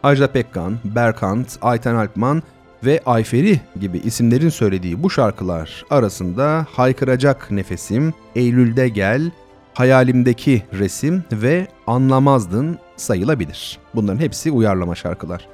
Ajda 0.04 0.32
Pekkan, 0.32 0.78
Berkant, 0.84 1.58
Ayten 1.62 1.96
Alpman 1.96 2.44
ve 2.86 3.02
Ayferi 3.06 3.62
gibi 3.80 3.98
isimlerin 3.98 4.50
söylediği 4.50 5.04
bu 5.04 5.10
şarkılar 5.10 5.86
arasında 5.90 6.66
Haykıracak 6.72 7.52
Nefesim, 7.52 8.14
Eylül'de 8.36 8.90
Gel, 8.90 9.32
Hayalimdeki 9.78 10.64
Resim 10.74 11.24
ve 11.32 11.68
Anlamazdın 11.88 12.78
sayılabilir. 12.96 13.80
Bunların 13.96 14.20
hepsi 14.20 14.52
uyarlama 14.52 14.96
şarkılar. 14.96 15.48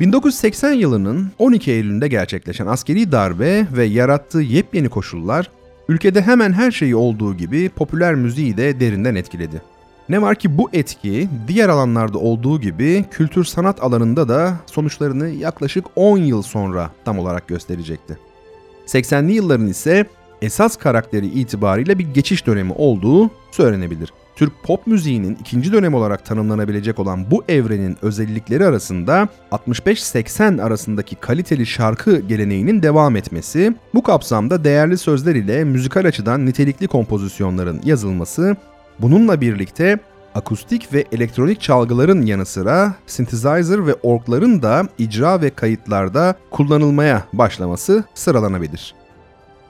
1980 0.00 0.72
yılının 0.72 1.30
12 1.38 1.70
Eylül'ünde 1.70 2.08
gerçekleşen 2.08 2.66
askeri 2.66 3.12
darbe 3.12 3.66
ve 3.76 3.84
yarattığı 3.84 4.40
yepyeni 4.40 4.88
koşullar 4.88 5.50
ülkede 5.88 6.22
hemen 6.22 6.52
her 6.52 6.70
şeyi 6.70 6.96
olduğu 6.96 7.36
gibi 7.36 7.68
popüler 7.68 8.14
müziği 8.14 8.56
de 8.56 8.80
derinden 8.80 9.14
etkiledi. 9.14 9.62
Ne 10.08 10.22
var 10.22 10.34
ki 10.34 10.58
bu 10.58 10.70
etki 10.72 11.28
diğer 11.48 11.68
alanlarda 11.68 12.18
olduğu 12.18 12.60
gibi 12.60 13.04
kültür 13.10 13.44
sanat 13.44 13.82
alanında 13.82 14.28
da 14.28 14.54
sonuçlarını 14.66 15.28
yaklaşık 15.28 15.84
10 15.96 16.18
yıl 16.18 16.42
sonra 16.42 16.90
tam 17.04 17.18
olarak 17.18 17.48
gösterecekti. 17.48 18.18
80'li 18.86 19.32
yılların 19.32 19.66
ise 19.66 20.06
esas 20.44 20.76
karakteri 20.76 21.26
itibariyle 21.26 21.98
bir 21.98 22.14
geçiş 22.14 22.46
dönemi 22.46 22.72
olduğu 22.72 23.30
söylenebilir. 23.50 24.12
Türk 24.36 24.52
pop 24.62 24.86
müziğinin 24.86 25.38
ikinci 25.40 25.72
dönem 25.72 25.94
olarak 25.94 26.24
tanımlanabilecek 26.24 26.98
olan 26.98 27.30
bu 27.30 27.44
evrenin 27.48 27.96
özellikleri 28.02 28.66
arasında 28.66 29.28
65-80 29.52 30.62
arasındaki 30.62 31.16
kaliteli 31.16 31.66
şarkı 31.66 32.20
geleneğinin 32.20 32.82
devam 32.82 33.16
etmesi, 33.16 33.74
bu 33.94 34.02
kapsamda 34.02 34.64
değerli 34.64 34.98
sözler 34.98 35.34
ile 35.34 35.64
müzikal 35.64 36.04
açıdan 36.04 36.46
nitelikli 36.46 36.86
kompozisyonların 36.86 37.80
yazılması, 37.84 38.56
bununla 38.98 39.40
birlikte 39.40 39.98
akustik 40.34 40.92
ve 40.92 41.04
elektronik 41.12 41.60
çalgıların 41.60 42.22
yanı 42.22 42.46
sıra 42.46 42.94
synthesizer 43.06 43.86
ve 43.86 43.94
orgların 43.94 44.62
da 44.62 44.88
icra 44.98 45.40
ve 45.40 45.50
kayıtlarda 45.50 46.34
kullanılmaya 46.50 47.24
başlaması 47.32 48.04
sıralanabilir. 48.14 49.03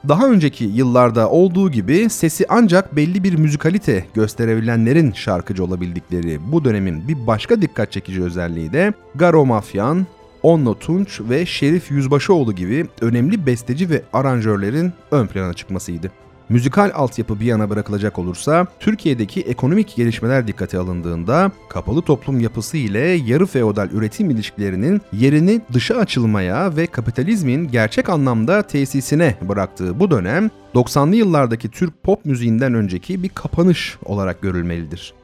Daha 0.09 0.29
önceki 0.29 0.65
yıllarda 0.65 1.31
olduğu 1.31 1.71
gibi 1.71 2.11
sesi 2.11 2.47
ancak 2.49 2.97
belli 2.97 3.25
bir 3.25 3.35
müzikalite 3.35 4.05
gösterebilenlerin 4.15 5.13
şarkıcı 5.13 5.65
olabildikleri 5.65 6.53
bu 6.53 6.65
dönemin 6.65 7.09
bir 7.09 7.27
başka 7.27 7.63
dikkat 7.63 7.93
çekici 7.93 8.23
özelliği 8.23 8.73
de 8.73 8.93
Garo 9.15 9.47
Mafyan, 9.47 10.07
Onno 10.43 10.75
Tunç 10.75 11.21
ve 11.21 11.47
Şerif 11.47 11.91
Yüzbaşıoğlu 11.91 12.53
gibi 12.53 12.87
önemli 13.01 13.47
besteci 13.47 13.91
ve 13.91 14.03
aranjörlerin 14.13 14.93
ön 15.11 15.27
plana 15.27 15.55
çıkmasıydı. 15.55 16.11
Müzikal 16.49 16.91
altyapı 16.95 17.41
bir 17.41 17.45
yana 17.45 17.71
bırakılacak 17.71 18.19
olursa, 18.19 18.67
Türkiye'deki 18.81 19.41
ekonomik 19.41 19.97
gelişmeler 19.97 20.47
dikkate 20.47 20.79
alındığında 20.79 21.53
kapalı 21.69 22.03
toplum 22.03 22.41
yapısı 22.41 22.77
ile 22.77 23.01
yarı 23.01 23.47
feodal 23.47 23.91
üretim 23.91 24.31
ilişkilerinin 24.31 25.01
yerini 25.13 25.61
dışa 25.73 25.97
açılmaya 25.97 26.77
ve 26.77 26.87
kapitalizmin 26.87 27.69
gerçek 27.69 28.09
anlamda 28.09 28.63
tesisine 28.63 29.35
bıraktığı 29.49 30.01
bu 30.01 30.11
dönem, 30.11 30.51
90'lı 30.75 31.17
yıllardaki 31.17 31.71
Türk 31.71 32.03
pop 32.03 32.25
müziğinden 32.25 32.75
önceki 32.75 33.23
bir 33.23 33.29
kapanış 33.29 33.99
olarak 34.05 34.43
görülmelidir. 34.43 35.15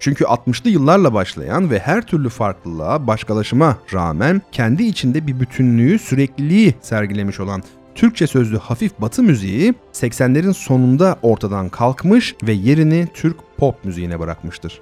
Çünkü 0.00 0.24
60'lı 0.24 0.70
yıllarla 0.70 1.14
başlayan 1.14 1.70
ve 1.70 1.78
her 1.78 2.06
türlü 2.06 2.28
farklılığa, 2.28 3.06
başkalaşıma 3.06 3.78
rağmen 3.94 4.42
kendi 4.52 4.82
içinde 4.82 5.26
bir 5.26 5.40
bütünlüğü, 5.40 5.98
sürekliliği 5.98 6.74
sergilemiş 6.80 7.40
olan 7.40 7.62
Türkçe 7.96 8.26
sözlü 8.26 8.58
hafif 8.58 8.92
batı 8.98 9.22
müziği 9.22 9.74
80'lerin 9.92 10.54
sonunda 10.54 11.16
ortadan 11.22 11.68
kalkmış 11.68 12.34
ve 12.42 12.52
yerini 12.52 13.08
Türk 13.14 13.36
pop 13.56 13.84
müziğine 13.84 14.20
bırakmıştır. 14.20 14.80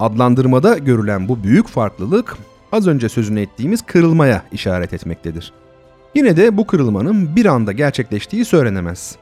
Adlandırmada 0.00 0.78
görülen 0.78 1.28
bu 1.28 1.42
büyük 1.44 1.68
farklılık 1.68 2.36
az 2.72 2.86
önce 2.86 3.08
sözünü 3.08 3.40
ettiğimiz 3.40 3.82
kırılmaya 3.82 4.42
işaret 4.52 4.92
etmektedir. 4.92 5.52
Yine 6.14 6.36
de 6.36 6.56
bu 6.56 6.66
kırılmanın 6.66 7.36
bir 7.36 7.46
anda 7.46 7.72
gerçekleştiği 7.72 8.44
söylenemez. 8.44 9.16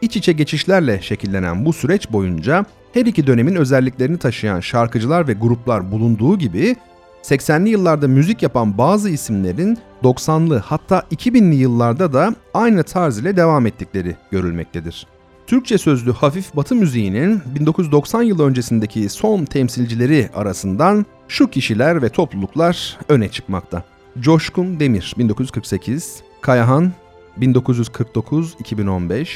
İç 0.00 0.16
içe 0.16 0.32
geçişlerle 0.32 1.02
şekillenen 1.02 1.64
bu 1.64 1.72
süreç 1.72 2.12
boyunca 2.12 2.64
her 2.94 3.06
iki 3.06 3.26
dönemin 3.26 3.54
özelliklerini 3.54 4.18
taşıyan 4.18 4.60
şarkıcılar 4.60 5.28
ve 5.28 5.32
gruplar 5.32 5.92
bulunduğu 5.92 6.38
gibi 6.38 6.76
80'li 7.22 7.68
yıllarda 7.68 8.08
müzik 8.08 8.42
yapan 8.42 8.78
bazı 8.78 9.10
isimlerin 9.10 9.78
90'lı 10.02 10.58
hatta 10.58 11.02
2000'li 11.12 11.54
yıllarda 11.54 12.12
da 12.12 12.34
aynı 12.54 12.82
tarz 12.82 13.18
ile 13.18 13.36
devam 13.36 13.66
ettikleri 13.66 14.16
görülmektedir. 14.30 15.06
Türkçe 15.46 15.78
sözlü 15.78 16.12
hafif 16.12 16.56
batı 16.56 16.74
müziğinin 16.74 17.42
1990 17.54 18.22
yılı 18.22 18.46
öncesindeki 18.46 19.08
son 19.08 19.44
temsilcileri 19.44 20.30
arasından 20.34 21.06
şu 21.28 21.50
kişiler 21.50 22.02
ve 22.02 22.08
topluluklar 22.08 22.98
öne 23.08 23.28
çıkmakta. 23.28 23.84
Coşkun 24.20 24.80
Demir 24.80 25.14
1948, 25.18 26.22
Kayahan 26.40 26.92
1949-2015, 27.40 29.28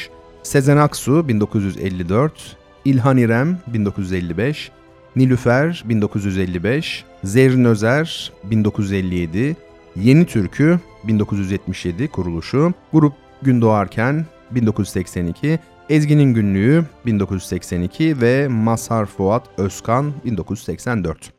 Sezen 0.43 0.76
Aksu 0.76 1.28
1954, 1.28 2.57
İlhan 2.85 3.16
İrem 3.16 3.59
1955, 3.66 4.71
Nilüfer 5.16 5.85
1955, 5.88 7.04
Zerrin 7.25 7.64
Özer 7.64 8.32
1957, 8.44 9.56
Yeni 9.96 10.26
Türkü 10.26 10.80
1977 11.04 12.08
kuruluşu, 12.08 12.75
Grup 12.92 13.12
Gün 13.42 13.61
Doğarken 13.61 14.26
1982, 14.50 15.58
Ezgi'nin 15.88 16.35
Günlüğü 16.35 16.85
1982 17.06 18.20
ve 18.20 18.49
Mazhar 18.49 19.06
Fuat 19.06 19.42
Özkan 19.58 20.12
1984. 20.25 21.32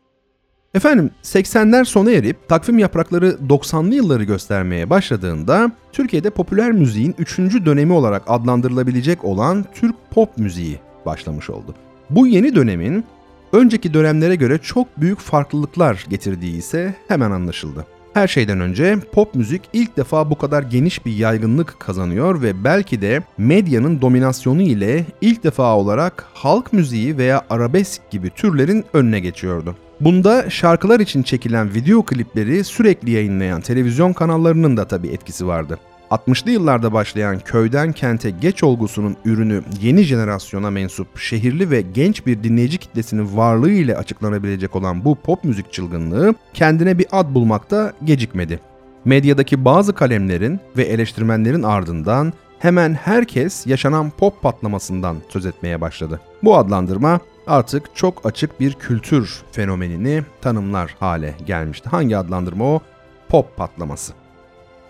Efendim 0.73 1.11
80'ler 1.23 1.85
sona 1.85 2.11
erip 2.11 2.47
takvim 2.47 2.79
yaprakları 2.79 3.37
90'lı 3.49 3.95
yılları 3.95 4.23
göstermeye 4.23 4.89
başladığında 4.89 5.71
Türkiye'de 5.91 6.29
popüler 6.29 6.71
müziğin 6.71 7.15
3. 7.17 7.37
dönemi 7.39 7.93
olarak 7.93 8.23
adlandırılabilecek 8.27 9.23
olan 9.23 9.65
Türk 9.75 9.95
pop 10.11 10.37
müziği 10.37 10.79
başlamış 11.05 11.49
oldu. 11.49 11.75
Bu 12.09 12.27
yeni 12.27 12.55
dönemin 12.55 13.05
önceki 13.51 13.93
dönemlere 13.93 14.35
göre 14.35 14.57
çok 14.57 15.01
büyük 15.01 15.19
farklılıklar 15.19 16.05
getirdiği 16.09 16.57
ise 16.57 16.95
hemen 17.07 17.31
anlaşıldı. 17.31 17.85
Her 18.13 18.27
şeyden 18.27 18.59
önce 18.59 18.99
pop 19.11 19.35
müzik 19.35 19.61
ilk 19.73 19.97
defa 19.97 20.29
bu 20.29 20.37
kadar 20.37 20.63
geniş 20.63 21.05
bir 21.05 21.11
yaygınlık 21.11 21.79
kazanıyor 21.79 22.41
ve 22.41 22.63
belki 22.63 23.01
de 23.01 23.23
medyanın 23.37 24.01
dominasyonu 24.01 24.61
ile 24.61 25.05
ilk 25.21 25.43
defa 25.43 25.77
olarak 25.77 26.25
halk 26.33 26.73
müziği 26.73 27.17
veya 27.17 27.45
arabesk 27.49 28.11
gibi 28.11 28.29
türlerin 28.29 28.85
önüne 28.93 29.19
geçiyordu. 29.19 29.75
Bunda 29.99 30.49
şarkılar 30.49 30.99
için 30.99 31.23
çekilen 31.23 31.73
video 31.73 32.05
klipleri 32.05 32.63
sürekli 32.63 33.11
yayınlayan 33.11 33.61
televizyon 33.61 34.13
kanallarının 34.13 34.77
da 34.77 34.87
tabii 34.87 35.07
etkisi 35.07 35.47
vardı. 35.47 35.79
60'lı 36.11 36.51
yıllarda 36.51 36.93
başlayan 36.93 37.39
köyden 37.39 37.91
kente 37.91 38.29
geç 38.29 38.63
olgusunun 38.63 39.17
ürünü 39.25 39.63
yeni 39.81 40.03
jenerasyona 40.03 40.71
mensup 40.71 41.19
şehirli 41.19 41.71
ve 41.71 41.81
genç 41.81 42.25
bir 42.25 42.43
dinleyici 42.43 42.77
kitlesinin 42.77 43.37
varlığı 43.37 43.71
ile 43.71 43.97
açıklanabilecek 43.97 44.75
olan 44.75 45.05
bu 45.05 45.15
pop 45.15 45.43
müzik 45.43 45.73
çılgınlığı 45.73 46.35
kendine 46.53 46.97
bir 46.97 47.05
ad 47.11 47.35
bulmakta 47.35 47.93
gecikmedi. 48.03 48.59
Medyadaki 49.05 49.65
bazı 49.65 49.93
kalemlerin 49.93 50.59
ve 50.77 50.83
eleştirmenlerin 50.83 51.63
ardından 51.63 52.33
hemen 52.59 52.93
herkes 52.93 53.67
yaşanan 53.67 54.09
pop 54.09 54.41
patlamasından 54.41 55.17
söz 55.29 55.45
etmeye 55.45 55.81
başladı. 55.81 56.21
Bu 56.43 56.57
adlandırma 56.57 57.19
artık 57.47 57.95
çok 57.95 58.25
açık 58.25 58.59
bir 58.59 58.73
kültür 58.73 59.41
fenomenini 59.51 60.23
tanımlar 60.41 60.95
hale 60.99 61.35
gelmişti. 61.45 61.89
Hangi 61.89 62.17
adlandırma 62.17 62.65
o? 62.65 62.79
Pop 63.29 63.57
patlaması. 63.57 64.13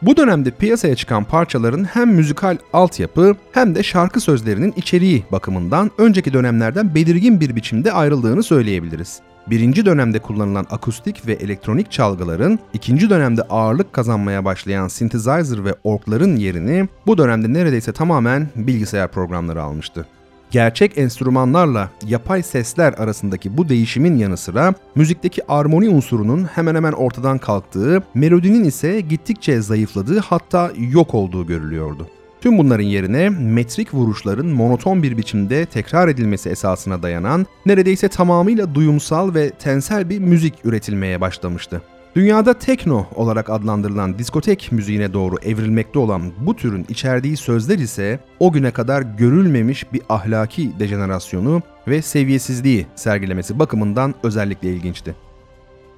Bu 0.01 0.17
dönemde 0.17 0.51
piyasaya 0.51 0.95
çıkan 0.95 1.23
parçaların 1.23 1.83
hem 1.83 2.09
müzikal 2.09 2.57
altyapı 2.73 3.35
hem 3.51 3.75
de 3.75 3.83
şarkı 3.83 4.19
sözlerinin 4.19 4.73
içeriği 4.77 5.23
bakımından 5.31 5.91
önceki 5.97 6.33
dönemlerden 6.33 6.95
belirgin 6.95 7.41
bir 7.41 7.55
biçimde 7.55 7.91
ayrıldığını 7.91 8.43
söyleyebiliriz. 8.43 9.19
Birinci 9.47 9.85
dönemde 9.85 10.19
kullanılan 10.19 10.65
akustik 10.69 11.27
ve 11.27 11.33
elektronik 11.33 11.91
çalgıların 11.91 12.59
ikinci 12.73 13.09
dönemde 13.09 13.41
ağırlık 13.41 13.93
kazanmaya 13.93 14.45
başlayan 14.45 14.87
synthesizer 14.87 15.65
ve 15.65 15.75
orkların 15.83 16.35
yerini 16.35 16.87
bu 17.07 17.17
dönemde 17.17 17.53
neredeyse 17.53 17.93
tamamen 17.93 18.47
bilgisayar 18.55 19.11
programları 19.11 19.63
almıştı. 19.63 20.05
Gerçek 20.51 20.97
enstrümanlarla 20.97 21.89
yapay 22.07 22.43
sesler 22.43 22.93
arasındaki 22.93 23.57
bu 23.57 23.69
değişimin 23.69 24.17
yanı 24.17 24.37
sıra 24.37 24.73
müzikteki 24.95 25.51
armoni 25.51 25.89
unsurunun 25.89 26.43
hemen 26.43 26.75
hemen 26.75 26.91
ortadan 26.91 27.37
kalktığı, 27.37 28.03
melodinin 28.13 28.63
ise 28.63 29.01
gittikçe 29.01 29.61
zayıfladığı 29.61 30.19
hatta 30.19 30.71
yok 30.77 31.13
olduğu 31.13 31.47
görülüyordu. 31.47 32.07
Tüm 32.41 32.57
bunların 32.57 32.83
yerine 32.83 33.29
metrik 33.29 33.93
vuruşların 33.93 34.45
monoton 34.45 35.03
bir 35.03 35.17
biçimde 35.17 35.65
tekrar 35.65 36.07
edilmesi 36.07 36.49
esasına 36.49 37.03
dayanan 37.03 37.45
neredeyse 37.65 38.07
tamamıyla 38.07 38.75
duyumsal 38.75 39.33
ve 39.33 39.49
tensel 39.49 40.09
bir 40.09 40.19
müzik 40.19 40.53
üretilmeye 40.63 41.21
başlamıştı. 41.21 41.81
Dünyada 42.17 42.53
tekno 42.53 43.05
olarak 43.15 43.49
adlandırılan 43.49 44.19
diskotek 44.19 44.71
müziğine 44.71 45.13
doğru 45.13 45.35
evrilmekte 45.43 45.99
olan 45.99 46.21
bu 46.39 46.55
türün 46.55 46.85
içerdiği 46.89 47.37
sözler 47.37 47.79
ise 47.79 48.19
o 48.39 48.51
güne 48.51 48.71
kadar 48.71 49.01
görülmemiş 49.01 49.93
bir 49.93 50.01
ahlaki 50.09 50.79
dejenerasyonu 50.79 51.61
ve 51.87 52.01
seviyesizliği 52.01 52.87
sergilemesi 52.95 53.59
bakımından 53.59 54.15
özellikle 54.23 54.69
ilginçti. 54.73 55.15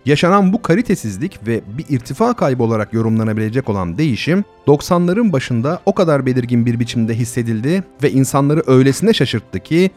Yaşanan 0.05 0.53
bu 0.53 0.61
kalitesizlik 0.61 1.47
ve 1.47 1.61
bir 1.77 1.85
irtifa 1.89 2.33
kaybı 2.33 2.63
olarak 2.63 2.93
yorumlanabilecek 2.93 3.69
olan 3.69 3.97
değişim 3.97 4.43
90'ların 4.67 5.31
başında 5.31 5.79
o 5.85 5.95
kadar 5.95 6.25
belirgin 6.25 6.65
bir 6.65 6.79
biçimde 6.79 7.13
hissedildi 7.13 7.83
ve 8.03 8.11
insanları 8.11 8.63
öylesine 8.67 9.13
şaşırttı 9.13 9.59
ki 9.59 9.91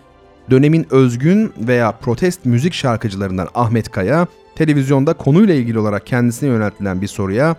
dönemin 0.50 0.86
özgün 0.90 1.52
veya 1.58 1.92
protest 1.92 2.44
müzik 2.44 2.74
şarkıcılarından 2.74 3.48
Ahmet 3.54 3.90
Kaya 3.90 4.26
televizyonda 4.56 5.12
konuyla 5.12 5.54
ilgili 5.54 5.78
olarak 5.78 6.06
kendisine 6.06 6.48
yöneltilen 6.48 7.00
bir 7.00 7.06
soruya 7.06 7.56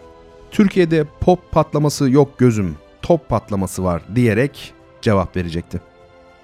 Türkiye'de 0.51 1.05
pop 1.19 1.51
patlaması 1.51 2.09
yok 2.09 2.39
gözüm, 2.39 2.75
top 3.01 3.29
patlaması 3.29 3.83
var 3.83 4.01
diyerek 4.15 4.73
cevap 5.01 5.35
verecekti. 5.35 5.81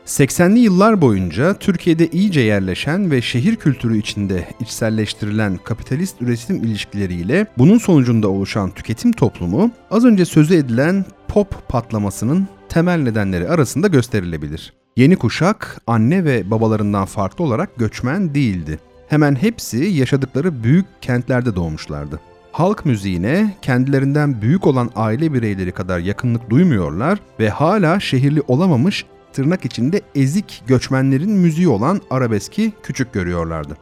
80'li 0.06 0.60
yıllar 0.60 1.02
boyunca 1.02 1.54
Türkiye'de 1.54 2.08
iyice 2.08 2.42
yerleşen 2.42 3.12
ve 3.12 3.22
şehir 3.22 3.56
kültürü 3.56 3.98
içinde 3.98 4.48
içselleştirilen 4.60 5.58
kapitalist 5.58 6.22
üretim 6.22 6.64
ilişkileriyle 6.64 7.48
bunun 7.58 7.78
sonucunda 7.78 8.30
oluşan 8.30 8.72
tüketim 8.72 9.12
toplumu 9.12 9.72
az 9.92 10.06
önce 10.06 10.26
sözü 10.26 10.56
edilen 10.56 11.06
pop 11.28 11.68
patlamasının 11.68 12.48
temel 12.70 13.00
nedenleri 13.00 13.50
arasında 13.50 13.88
gösterilebilir. 13.88 14.74
Yeni 14.98 15.16
kuşak 15.16 15.82
anne 15.88 16.26
ve 16.26 16.52
babalarından 16.52 17.06
farklı 17.06 17.44
olarak 17.44 17.76
göçmen 17.78 18.36
değildi. 18.36 18.80
Hemen 19.10 19.36
hepsi 19.36 19.78
yaşadıkları 19.78 20.64
büyük 20.64 20.86
kentlerde 21.02 21.56
doğmuşlardı. 21.56 22.20
Halk 22.52 22.86
müziğine 22.86 23.56
kendilerinden 23.62 24.42
büyük 24.42 24.68
olan 24.68 24.92
aile 24.96 25.34
bireyleri 25.34 25.72
kadar 25.72 26.00
yakınlık 26.00 26.50
duymuyorlar 26.50 27.20
ve 27.40 27.50
hala 27.50 28.00
şehirli 28.00 28.42
olamamış 28.48 29.06
tırnak 29.34 29.66
içinde 29.66 30.02
ezik 30.16 30.64
göçmenlerin 30.68 31.32
müziği 31.32 31.68
olan 31.68 32.02
arabeski 32.10 32.74
küçük 32.84 33.14
görüyorlardı. 33.14 33.78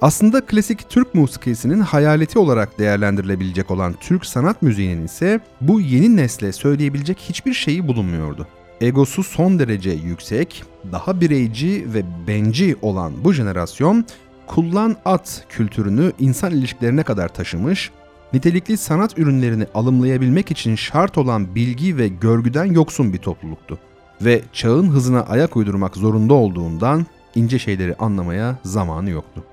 Aslında 0.00 0.40
klasik 0.40 0.90
Türk 0.90 1.14
musikisinin 1.14 1.80
hayaleti 1.80 2.38
olarak 2.38 2.78
değerlendirilebilecek 2.78 3.70
olan 3.70 3.94
Türk 4.00 4.26
sanat 4.26 4.62
müziğinin 4.62 5.04
ise 5.04 5.40
bu 5.60 5.80
yeni 5.80 6.16
nesle 6.16 6.52
söyleyebilecek 6.52 7.18
hiçbir 7.18 7.54
şeyi 7.54 7.88
bulunmuyordu. 7.88 8.46
Egosu 8.80 9.22
son 9.22 9.58
derece 9.58 9.90
yüksek, 9.90 10.64
daha 10.92 11.20
bireyci 11.20 11.86
ve 11.94 12.02
benci 12.26 12.76
olan 12.82 13.12
bu 13.24 13.32
jenerasyon 13.32 14.04
kullan 14.50 14.96
at 15.04 15.44
kültürünü 15.48 16.12
insan 16.18 16.52
ilişkilerine 16.52 17.02
kadar 17.02 17.28
taşımış, 17.28 17.90
nitelikli 18.32 18.76
sanat 18.76 19.18
ürünlerini 19.18 19.66
alımlayabilmek 19.74 20.50
için 20.50 20.74
şart 20.74 21.18
olan 21.18 21.54
bilgi 21.54 21.96
ve 21.96 22.08
görgüden 22.08 22.64
yoksun 22.64 23.12
bir 23.12 23.18
topluluktu 23.18 23.78
ve 24.22 24.42
çağın 24.52 24.88
hızına 24.88 25.20
ayak 25.22 25.56
uydurmak 25.56 25.96
zorunda 25.96 26.34
olduğundan 26.34 27.06
ince 27.34 27.58
şeyleri 27.58 27.94
anlamaya 27.94 28.56
zamanı 28.64 29.10
yoktu. 29.10 29.44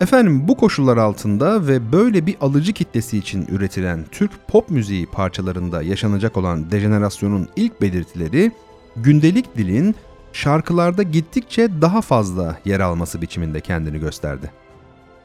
Efendim 0.00 0.48
bu 0.48 0.56
koşullar 0.56 0.96
altında 0.96 1.66
ve 1.66 1.92
böyle 1.92 2.26
bir 2.26 2.36
alıcı 2.40 2.72
kitlesi 2.72 3.18
için 3.18 3.46
üretilen 3.50 4.04
Türk 4.12 4.30
pop 4.48 4.70
müziği 4.70 5.06
parçalarında 5.06 5.82
yaşanacak 5.82 6.36
olan 6.36 6.70
dejenerasyonun 6.70 7.48
ilk 7.56 7.80
belirtileri 7.80 8.52
gündelik 8.96 9.56
dilin 9.56 9.94
şarkılarda 10.36 11.02
gittikçe 11.02 11.68
daha 11.80 12.00
fazla 12.00 12.58
yer 12.64 12.80
alması 12.80 13.22
biçiminde 13.22 13.60
kendini 13.60 14.00
gösterdi. 14.00 14.50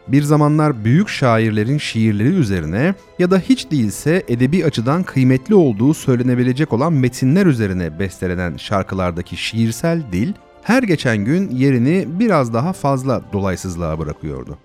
Bir 0.08 0.24
zamanlar 0.24 0.86
büyük 0.86 1.10
şairlerin 1.10 1.78
şiirleri 1.78 2.30
üzerine 2.30 2.96
ya 3.20 3.32
da 3.32 3.40
hiç 3.40 3.72
değilse 3.72 4.24
edebi 4.28 4.66
açıdan 4.66 5.04
kıymetli 5.04 5.56
olduğu 5.56 5.94
söylenebilecek 5.94 6.74
olan 6.74 6.94
metinler 6.94 7.46
üzerine 7.46 8.00
bestelenen 8.00 8.58
şarkılardaki 8.58 9.38
şiirsel 9.38 10.04
dil 10.12 10.34
her 10.64 10.84
geçen 10.84 11.18
gün 11.18 11.50
yerini 11.50 12.06
biraz 12.20 12.54
daha 12.54 12.74
fazla 12.74 13.22
dolaysızlığa 13.34 14.00
bırakıyordu. 14.00 14.58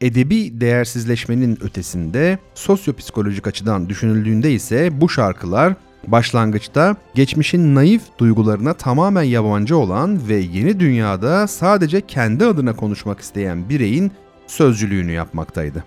Edebi 0.00 0.60
değersizleşmenin 0.60 1.58
ötesinde 1.60 2.38
sosyopsikolojik 2.54 3.46
açıdan 3.46 3.88
düşünüldüğünde 3.88 4.52
ise 4.52 5.00
bu 5.00 5.08
şarkılar 5.08 5.74
başlangıçta 6.06 6.96
geçmişin 7.14 7.74
naif 7.74 8.02
duygularına 8.18 8.74
tamamen 8.74 9.22
yabancı 9.22 9.76
olan 9.76 10.28
ve 10.28 10.36
yeni 10.36 10.80
dünyada 10.80 11.46
sadece 11.46 12.00
kendi 12.00 12.44
adına 12.44 12.76
konuşmak 12.76 13.20
isteyen 13.20 13.68
bireyin 13.68 14.12
sözcülüğünü 14.46 15.12
yapmaktaydı. 15.12 15.84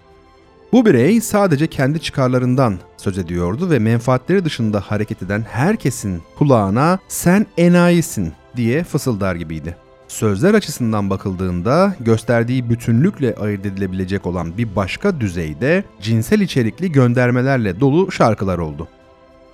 Bu 0.71 0.85
birey 0.85 1.21
sadece 1.21 1.67
kendi 1.67 1.99
çıkarlarından 1.99 2.79
söz 2.97 3.17
ediyordu 3.17 3.69
ve 3.69 3.79
menfaatleri 3.79 4.45
dışında 4.45 4.79
hareket 4.79 5.23
eden 5.23 5.41
herkesin 5.41 6.21
kulağına 6.37 6.99
sen 7.07 7.45
enayisin 7.57 8.33
diye 8.55 8.83
fısıldar 8.83 9.35
gibiydi. 9.35 9.75
Sözler 10.07 10.53
açısından 10.53 11.09
bakıldığında 11.09 11.95
gösterdiği 11.99 12.69
bütünlükle 12.69 13.35
ayırt 13.35 13.65
edilebilecek 13.65 14.25
olan 14.25 14.57
bir 14.57 14.75
başka 14.75 15.19
düzeyde 15.19 15.83
cinsel 16.01 16.41
içerikli 16.41 16.91
göndermelerle 16.91 17.79
dolu 17.79 18.11
şarkılar 18.11 18.57
oldu. 18.57 18.87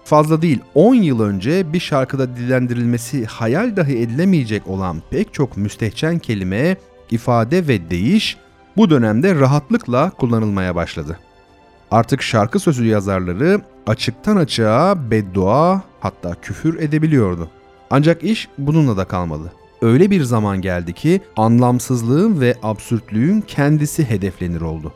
Fazla 0.05 0.41
değil 0.41 0.59
10 0.75 0.95
yıl 0.95 1.19
önce 1.19 1.73
bir 1.73 1.79
şarkıda 1.79 2.35
dillendirilmesi 2.35 3.25
hayal 3.25 3.75
dahi 3.75 3.97
edilemeyecek 3.97 4.67
olan 4.67 5.01
pek 5.09 5.33
çok 5.33 5.57
müstehcen 5.57 6.19
kelime, 6.19 6.77
ifade 7.11 7.67
ve 7.67 7.89
deyiş 7.89 8.37
bu 8.77 8.89
dönemde 8.89 9.35
rahatlıkla 9.35 10.09
kullanılmaya 10.09 10.75
başladı. 10.75 11.19
Artık 11.91 12.21
şarkı 12.21 12.59
sözü 12.59 12.85
yazarları 12.85 13.61
açıktan 13.87 14.35
açığa 14.35 15.11
beddua 15.11 15.81
hatta 15.99 16.35
küfür 16.41 16.79
edebiliyordu. 16.79 17.49
Ancak 17.89 18.23
iş 18.23 18.47
bununla 18.57 18.97
da 18.97 19.05
kalmadı. 19.05 19.53
Öyle 19.81 20.11
bir 20.11 20.23
zaman 20.23 20.61
geldi 20.61 20.93
ki 20.93 21.21
anlamsızlığın 21.37 22.41
ve 22.41 22.55
absürtlüğün 22.63 23.41
kendisi 23.41 24.09
hedeflenir 24.09 24.61
oldu. 24.61 24.93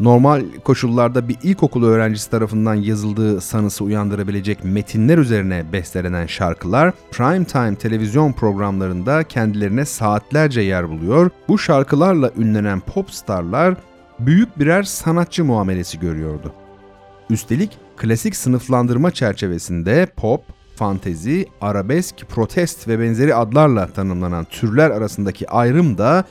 Normal 0.00 0.44
koşullarda 0.64 1.28
bir 1.28 1.36
ilkokul 1.42 1.84
öğrencisi 1.84 2.30
tarafından 2.30 2.74
yazıldığı 2.74 3.40
sanısı 3.40 3.84
uyandırabilecek 3.84 4.64
metinler 4.64 5.18
üzerine 5.18 5.72
bestelenen 5.72 6.26
şarkılar 6.26 6.92
prime 7.10 7.44
time 7.44 7.74
televizyon 7.74 8.32
programlarında 8.32 9.24
kendilerine 9.24 9.84
saatlerce 9.84 10.60
yer 10.60 10.88
buluyor. 10.88 11.30
Bu 11.48 11.58
şarkılarla 11.58 12.30
ünlenen 12.38 12.80
pop 12.80 13.10
starlar 13.10 13.74
büyük 14.18 14.58
birer 14.58 14.82
sanatçı 14.82 15.44
muamelesi 15.44 16.00
görüyordu. 16.00 16.52
Üstelik 17.30 17.78
klasik 17.96 18.36
sınıflandırma 18.36 19.10
çerçevesinde 19.10 20.06
pop, 20.16 20.40
fantezi, 20.76 21.46
arabesk, 21.60 22.28
protest 22.28 22.88
ve 22.88 23.00
benzeri 23.00 23.34
adlarla 23.34 23.86
tanımlanan 23.86 24.44
türler 24.44 24.90
arasındaki 24.90 25.50
ayrım 25.50 25.98
da 25.98 26.24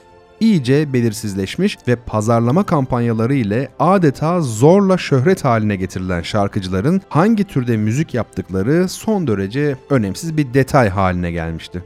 iyice 0.44 0.94
belirsizleşmiş 0.94 1.78
ve 1.88 1.96
pazarlama 1.96 2.64
kampanyaları 2.64 3.34
ile 3.34 3.70
adeta 3.80 4.42
zorla 4.42 4.98
şöhret 4.98 5.46
haline 5.46 5.76
getirilen 5.76 6.22
şarkıcıların 6.22 7.02
hangi 7.10 7.44
türde 7.44 7.78
müzik 7.78 8.14
yaptıkları 8.14 8.90
son 8.90 9.28
derece 9.28 9.78
önemsiz 9.90 10.38
bir 10.38 10.54
detay 10.54 10.90
haline 10.90 11.32
gelmişti. 11.32 11.84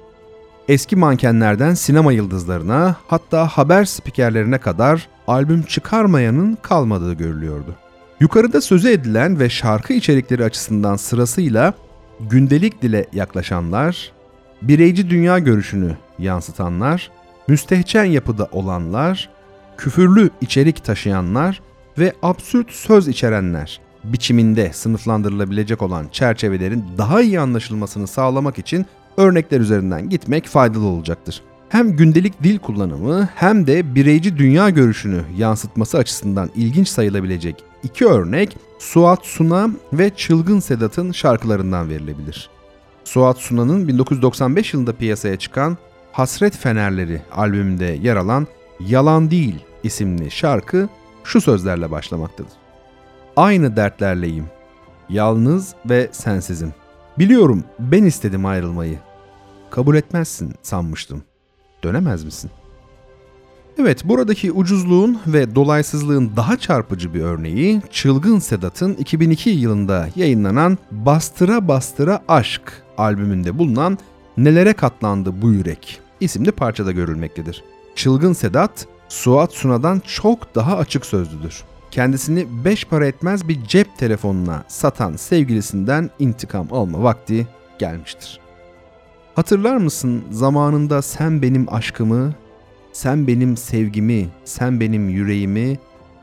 Eski 0.68 0.96
mankenlerden 0.96 1.74
sinema 1.74 2.14
yıldızlarına 2.14 2.96
hatta 3.08 3.48
haber 3.48 3.86
spikerlerine 3.86 4.58
kadar 4.58 5.08
albüm 5.28 5.64
çıkarmayanın 5.64 6.58
kalmadığı 6.62 7.14
görülüyordu. 7.14 7.76
Yukarıda 8.20 8.62
sözü 8.62 8.90
edilen 8.90 9.40
ve 9.40 9.50
şarkı 9.50 9.94
içerikleri 9.94 10.44
açısından 10.44 10.96
sırasıyla 10.96 11.74
gündelik 12.20 12.82
dile 12.82 13.06
yaklaşanlar, 13.14 14.12
bireyci 14.62 15.10
dünya 15.10 15.40
görüşünü 15.40 15.98
yansıtanlar, 16.20 17.12
müstehcen 17.48 18.04
yapıda 18.04 18.48
olanlar, 18.52 19.30
küfürlü 19.78 20.30
içerik 20.42 20.84
taşıyanlar 20.84 21.62
ve 21.98 22.14
absürt 22.24 22.72
söz 22.72 23.08
içerenler 23.08 23.82
biçiminde 24.04 24.74
sınıflandırılabilecek 24.74 25.82
olan 25.82 26.08
çerçevelerin 26.12 26.86
daha 26.98 27.22
iyi 27.22 27.40
anlaşılmasını 27.40 28.08
sağlamak 28.08 28.60
için 28.60 28.86
örnekler 29.18 29.60
üzerinden 29.60 30.10
gitmek 30.10 30.46
faydalı 30.46 30.86
olacaktır. 30.86 31.42
Hem 31.70 31.96
gündelik 31.96 32.44
dil 32.44 32.60
kullanımı 32.60 33.30
hem 33.36 33.68
de 33.68 33.96
bireyci 33.96 34.38
dünya 34.38 34.70
görüşünü 34.70 35.22
yansıtması 35.38 35.98
açısından 35.98 36.50
ilginç 36.56 36.88
sayılabilecek 36.88 37.64
iki 37.84 38.06
örnek 38.06 38.58
Suat 38.80 39.26
Suna 39.26 39.70
ve 39.94 40.10
Çılgın 40.10 40.60
Sedat'ın 40.60 41.12
şarkılarından 41.12 41.90
verilebilir. 41.90 42.50
Suat 43.04 43.38
Suna'nın 43.38 43.88
1995 43.88 44.74
yılında 44.74 44.94
piyasaya 44.94 45.38
çıkan 45.40 45.78
Hasret 46.18 46.58
Fenerleri 46.58 47.22
albümünde 47.32 47.86
yer 47.86 48.16
alan 48.16 48.48
Yalan 48.80 49.32
Değil 49.32 49.56
isimli 49.84 50.32
şarkı 50.32 50.90
şu 51.24 51.42
sözlerle 51.42 51.92
başlamaktadır. 51.92 52.52
Aynı 53.36 53.76
dertlerleyim. 53.76 54.46
Yalnız 55.10 55.76
ve 55.86 56.10
sensizim. 56.12 56.74
Biliyorum 57.20 57.64
ben 57.80 58.04
istedim 58.04 58.46
ayrılmayı. 58.46 59.00
Kabul 59.70 59.96
etmezsin 59.96 60.54
sanmıştım. 60.62 61.24
Dönemez 61.84 62.24
misin? 62.24 62.52
Evet, 63.80 64.06
buradaki 64.06 64.52
ucuzluğun 64.52 65.20
ve 65.28 65.56
dolaysızlığın 65.56 66.32
daha 66.36 66.58
çarpıcı 66.58 67.14
bir 67.14 67.22
örneği 67.22 67.82
Çılgın 67.92 68.40
Sedat'ın 68.40 68.94
2002 68.94 69.50
yılında 69.50 70.10
yayınlanan 70.16 70.78
Bastıra 70.92 71.68
Bastıra 71.68 72.24
Aşk 72.28 72.84
albümünde 72.98 73.58
bulunan 73.58 73.98
Nelere 74.38 74.74
Katlandı 74.74 75.42
Bu 75.42 75.52
Yürek 75.52 76.07
isimli 76.20 76.52
parçada 76.52 76.92
görülmektedir. 76.92 77.64
Çılgın 77.96 78.34
Sedat, 78.34 78.88
Suat 79.10 79.54
Suna'dan 79.54 80.00
çok 80.00 80.56
daha 80.56 80.78
açık 80.78 81.06
sözlüdür. 81.06 81.64
Kendisini 81.92 82.48
beş 82.66 82.86
para 82.86 83.08
etmez 83.08 83.48
bir 83.48 83.64
cep 83.64 83.98
telefonuna 83.98 84.64
satan 84.68 85.16
sevgilisinden 85.16 86.10
intikam 86.20 86.68
alma 86.72 87.04
vakti 87.04 87.48
gelmiştir. 87.80 88.40
Hatırlar 89.36 89.78
mısın 89.78 90.24
zamanında 90.32 91.02
sen 91.02 91.42
benim 91.42 91.74
aşkımı, 91.74 92.34
sen 92.94 93.28
benim 93.28 93.58
sevgimi, 93.58 94.28
sen 94.46 94.80
benim 94.80 95.10
yüreğimi 95.10 95.80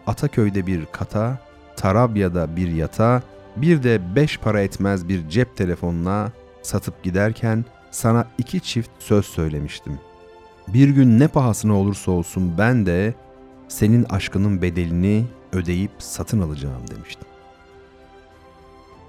Ataköy'de 0.07 0.67
bir 0.67 0.87
kata, 0.93 1.39
Tarabya'da 1.77 2.57
bir 2.57 2.69
yata, 2.69 3.23
bir 3.57 3.83
de 3.83 4.17
beş 4.17 4.39
para 4.39 4.61
etmez 4.61 5.09
bir 5.09 5.29
cep 5.29 5.57
telefonuna 5.57 6.33
satıp 6.63 7.03
giderken 7.03 7.65
sana 7.95 8.27
iki 8.39 8.61
çift 8.61 8.91
söz 8.99 9.25
söylemiştim. 9.27 9.99
Bir 10.69 10.89
gün 10.89 11.21
ne 11.21 11.29
pahasına 11.29 11.75
olursa 11.75 12.11
olsun 12.11 12.59
ben 12.59 12.87
de 12.87 13.15
senin 13.69 14.05
aşkının 14.05 14.63
bedelini 14.63 15.25
ödeyip 15.53 15.91
satın 15.99 16.41
alacağım 16.41 16.83
demiştim. 16.91 17.27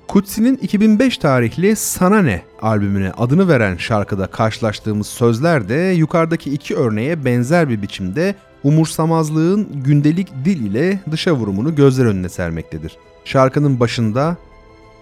Kutsi'nin 0.08 0.58
2005 0.58 1.18
tarihli 1.18 1.76
Sana 1.76 2.22
Ne 2.22 2.42
albümüne 2.62 3.12
adını 3.12 3.48
veren 3.48 3.78
şarkıda 3.78 4.28
karşılaştığımız 4.28 5.08
sözler 5.08 5.70
de 5.70 5.76
yukarıdaki 5.76 6.54
iki 6.54 6.76
örneğe 6.76 7.26
benzer 7.26 7.70
bir 7.70 7.82
biçimde 7.82 8.36
umursamazlığın 8.64 9.84
gündelik 9.84 10.32
dil 10.46 10.66
ile 10.66 11.00
dışa 11.12 11.34
vurumunu 11.34 11.76
gözler 11.76 12.06
önüne 12.06 12.30
sermektedir. 12.30 12.98
Şarkının 13.26 13.80
başında 13.80 14.38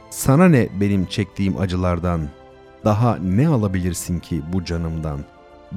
sana 0.09 0.45
ne 0.47 0.69
benim 0.81 1.05
çektiğim 1.05 1.57
acılardan, 1.57 2.21
daha 2.85 3.15
ne 3.15 3.47
alabilirsin 3.47 4.19
ki 4.19 4.41
bu 4.53 4.65
canımdan 4.65 5.19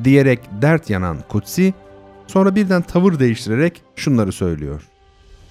diyerek 0.05 0.40
dert 0.62 0.90
yanan 0.90 1.19
Kutsi, 1.29 1.75
sonra 2.27 2.55
birden 2.55 2.83
tavır 2.83 3.19
değiştirerek 3.19 3.83
şunları 3.97 4.33
söylüyor. 4.33 4.88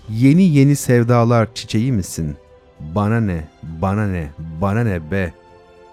Yeni 0.10 0.44
yeni 0.44 0.76
sevdalar 0.76 1.54
çiçeği 1.54 1.92
misin? 1.92 2.38
Bana 2.80 3.20
ne, 3.20 3.48
bana 3.64 4.08
ne, 4.08 4.30
bana 4.62 4.84
ne 4.84 5.12
be. 5.12 5.34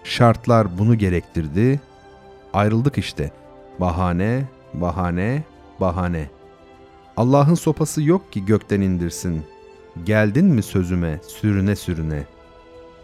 Şartlar 0.05 0.79
bunu 0.79 0.99
gerektirdi. 0.99 1.81
Ayrıldık 2.53 2.99
işte. 2.99 3.31
Bahane, 3.81 4.45
bahane, 4.75 5.45
bahane. 5.81 6.31
Allah'ın 7.17 7.55
sopası 7.55 8.03
yok 8.03 8.33
ki 8.33 8.45
gökten 8.45 8.81
indirsin. 8.81 9.43
Geldin 10.05 10.45
mi 10.47 10.63
sözüme 10.63 11.19
sürüne 11.29 11.77
sürüne? 11.77 12.23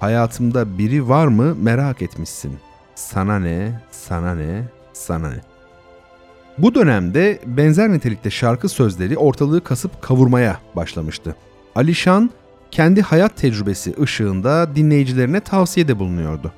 Hayatımda 0.00 0.78
biri 0.78 1.08
var 1.08 1.26
mı 1.26 1.54
merak 1.54 2.02
etmişsin. 2.02 2.58
Sana 2.94 3.38
ne, 3.38 3.80
sana 3.90 4.34
ne, 4.34 4.62
sana 4.92 5.30
ne? 5.30 5.40
Bu 6.58 6.74
dönemde 6.74 7.38
benzer 7.46 7.92
nitelikte 7.92 8.30
şarkı 8.30 8.68
sözleri 8.68 9.18
ortalığı 9.18 9.64
kasıp 9.64 10.02
kavurmaya 10.02 10.58
başlamıştı. 10.76 11.36
Alişan 11.74 12.30
kendi 12.70 13.02
hayat 13.02 13.36
tecrübesi 13.36 13.94
ışığında 14.02 14.76
dinleyicilerine 14.76 15.40
tavsiyede 15.40 15.98
bulunuyordu. 15.98 16.52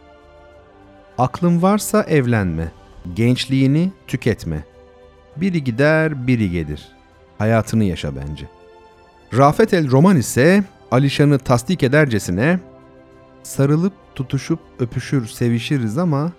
Aklın 1.19 1.63
varsa 1.63 2.03
evlenme, 2.03 2.73
gençliğini 3.15 3.93
tüketme. 4.07 4.65
Biri 5.37 5.65
gider, 5.65 6.27
biri 6.27 6.51
gelir. 6.51 6.89
Hayatını 7.39 7.85
yaşa 7.85 8.17
bence. 8.17 8.49
Rafet 9.37 9.75
el 9.75 9.91
Roman 9.91 10.17
ise 10.17 10.65
Alişan'ı 10.91 11.39
tasdik 11.39 11.83
edercesine 11.83 12.61
sarılıp 13.43 13.93
tutuşup 14.15 14.59
öpüşür 14.79 15.27
sevişiriz 15.27 15.99
ama 15.99 16.33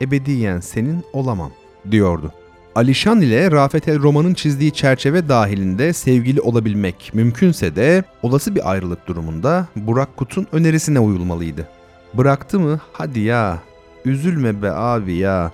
ebediyen 0.00 0.60
senin 0.60 1.04
olamam 1.12 1.50
diyordu. 1.90 2.32
Alişan 2.74 3.20
ile 3.20 3.50
Rafet 3.50 3.88
El 3.88 4.02
Roman'ın 4.02 4.34
çizdiği 4.34 4.72
çerçeve 4.72 5.28
dahilinde 5.28 5.92
sevgili 5.92 6.40
olabilmek 6.40 7.10
mümkünse 7.14 7.76
de 7.76 8.04
olası 8.22 8.54
bir 8.54 8.70
ayrılık 8.70 9.06
durumunda 9.06 9.66
Burak 9.76 10.16
Kut'un 10.16 10.46
önerisine 10.52 11.00
uyulmalıydı. 11.00 11.68
Bıraktı 12.14 12.60
mı? 12.60 12.80
Hadi 12.92 13.20
ya. 13.20 13.58
Üzülme 14.04 14.62
be 14.62 14.70
abi 14.70 15.14
ya. 15.14 15.52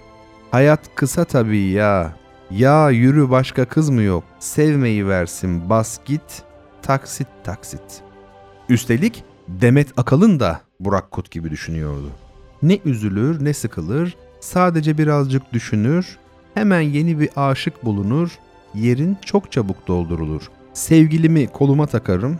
Hayat 0.51 0.95
kısa 0.95 1.25
tabii 1.25 1.59
ya. 1.59 2.13
Ya 2.51 2.91
yürü 2.91 3.31
başka 3.31 3.65
kız 3.65 3.91
mı 3.91 4.03
yok? 4.03 4.25
Sevmeyi 4.39 5.09
versin 5.09 5.71
bas 5.71 5.99
git. 6.05 6.43
Taksit 6.83 7.29
taksit. 7.45 8.03
Üstelik 8.69 9.25
Demet 9.49 9.89
Akalın 9.97 10.41
da 10.41 10.61
Burak 10.81 11.11
Kut 11.11 11.31
gibi 11.31 11.51
düşünüyordu. 11.51 12.11
Ne 12.63 12.79
üzülür 12.85 13.45
ne 13.45 13.55
sıkılır, 13.55 14.17
sadece 14.41 14.99
birazcık 14.99 15.53
düşünür, 15.53 16.19
hemen 16.55 16.81
yeni 16.81 17.21
bir 17.21 17.31
aşık 17.37 17.85
bulunur, 17.85 18.39
yerin 18.75 19.17
çok 19.25 19.53
çabuk 19.53 19.89
doldurulur. 19.89 20.51
Sevgilimi 20.73 21.47
koluma 21.47 21.87
takarım, 21.87 22.39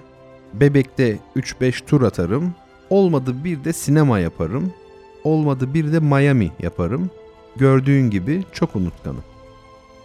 bebekte 0.55 1.19
3-5 1.37 1.85
tur 1.87 2.03
atarım, 2.03 2.55
olmadı 2.91 3.45
bir 3.45 3.65
de 3.65 3.73
sinema 3.73 4.19
yaparım, 4.19 4.73
olmadı 5.25 5.75
bir 5.75 5.93
de 5.93 6.01
Miami 6.01 6.53
yaparım. 6.63 7.11
Gördüğün 7.57 8.11
gibi 8.11 8.45
çok 8.53 8.77
unutkanım. 8.77 9.25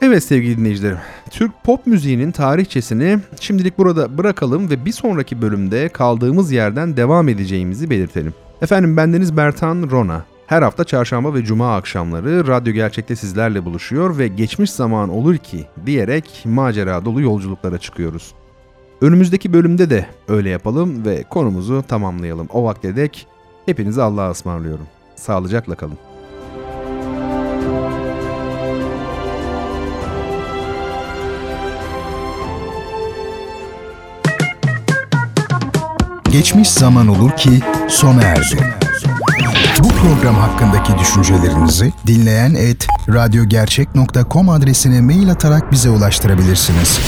Evet 0.05 0.23
sevgili 0.23 0.57
dinleyicilerim, 0.57 0.97
Türk 1.29 1.63
pop 1.63 1.87
müziğinin 1.87 2.31
tarihçesini 2.31 3.19
şimdilik 3.39 3.77
burada 3.77 4.17
bırakalım 4.17 4.69
ve 4.69 4.85
bir 4.85 4.91
sonraki 4.91 5.41
bölümde 5.41 5.89
kaldığımız 5.89 6.51
yerden 6.51 6.97
devam 6.97 7.29
edeceğimizi 7.29 7.89
belirtelim. 7.89 8.33
Efendim 8.61 8.97
bendeniz 8.97 9.37
Bertan 9.37 9.89
Rona. 9.91 10.25
Her 10.47 10.61
hafta 10.61 10.83
çarşamba 10.83 11.33
ve 11.33 11.43
cuma 11.43 11.75
akşamları 11.75 12.47
radyo 12.47 12.73
gerçekte 12.73 13.15
sizlerle 13.15 13.65
buluşuyor 13.65 14.17
ve 14.17 14.27
geçmiş 14.27 14.71
zaman 14.71 15.09
olur 15.09 15.37
ki 15.37 15.65
diyerek 15.85 16.43
macera 16.45 17.05
dolu 17.05 17.21
yolculuklara 17.21 17.77
çıkıyoruz. 17.77 18.33
Önümüzdeki 19.01 19.53
bölümde 19.53 19.89
de 19.89 20.05
öyle 20.27 20.49
yapalım 20.49 21.05
ve 21.05 21.23
konumuzu 21.29 21.83
tamamlayalım. 21.87 22.47
O 22.53 22.63
vakte 22.63 22.95
dek 22.95 23.27
hepinizi 23.65 24.01
Allah'a 24.01 24.31
ısmarlıyorum. 24.31 24.87
Sağlıcakla 25.15 25.75
kalın. 25.75 25.97
Geçmiş 36.33 36.69
zaman 36.69 37.07
olur 37.07 37.31
ki 37.37 37.49
sona 37.89 38.21
erdi. 38.23 38.75
Bu 39.83 39.87
program 39.87 40.35
hakkındaki 40.35 40.99
düşüncelerinizi 40.99 41.93
dinleyen 42.07 42.53
et 42.53 42.87
radyogercek.com 43.09 44.49
adresine 44.49 45.01
mail 45.01 45.31
atarak 45.31 45.71
bize 45.71 45.89
ulaştırabilirsiniz. 45.89 46.99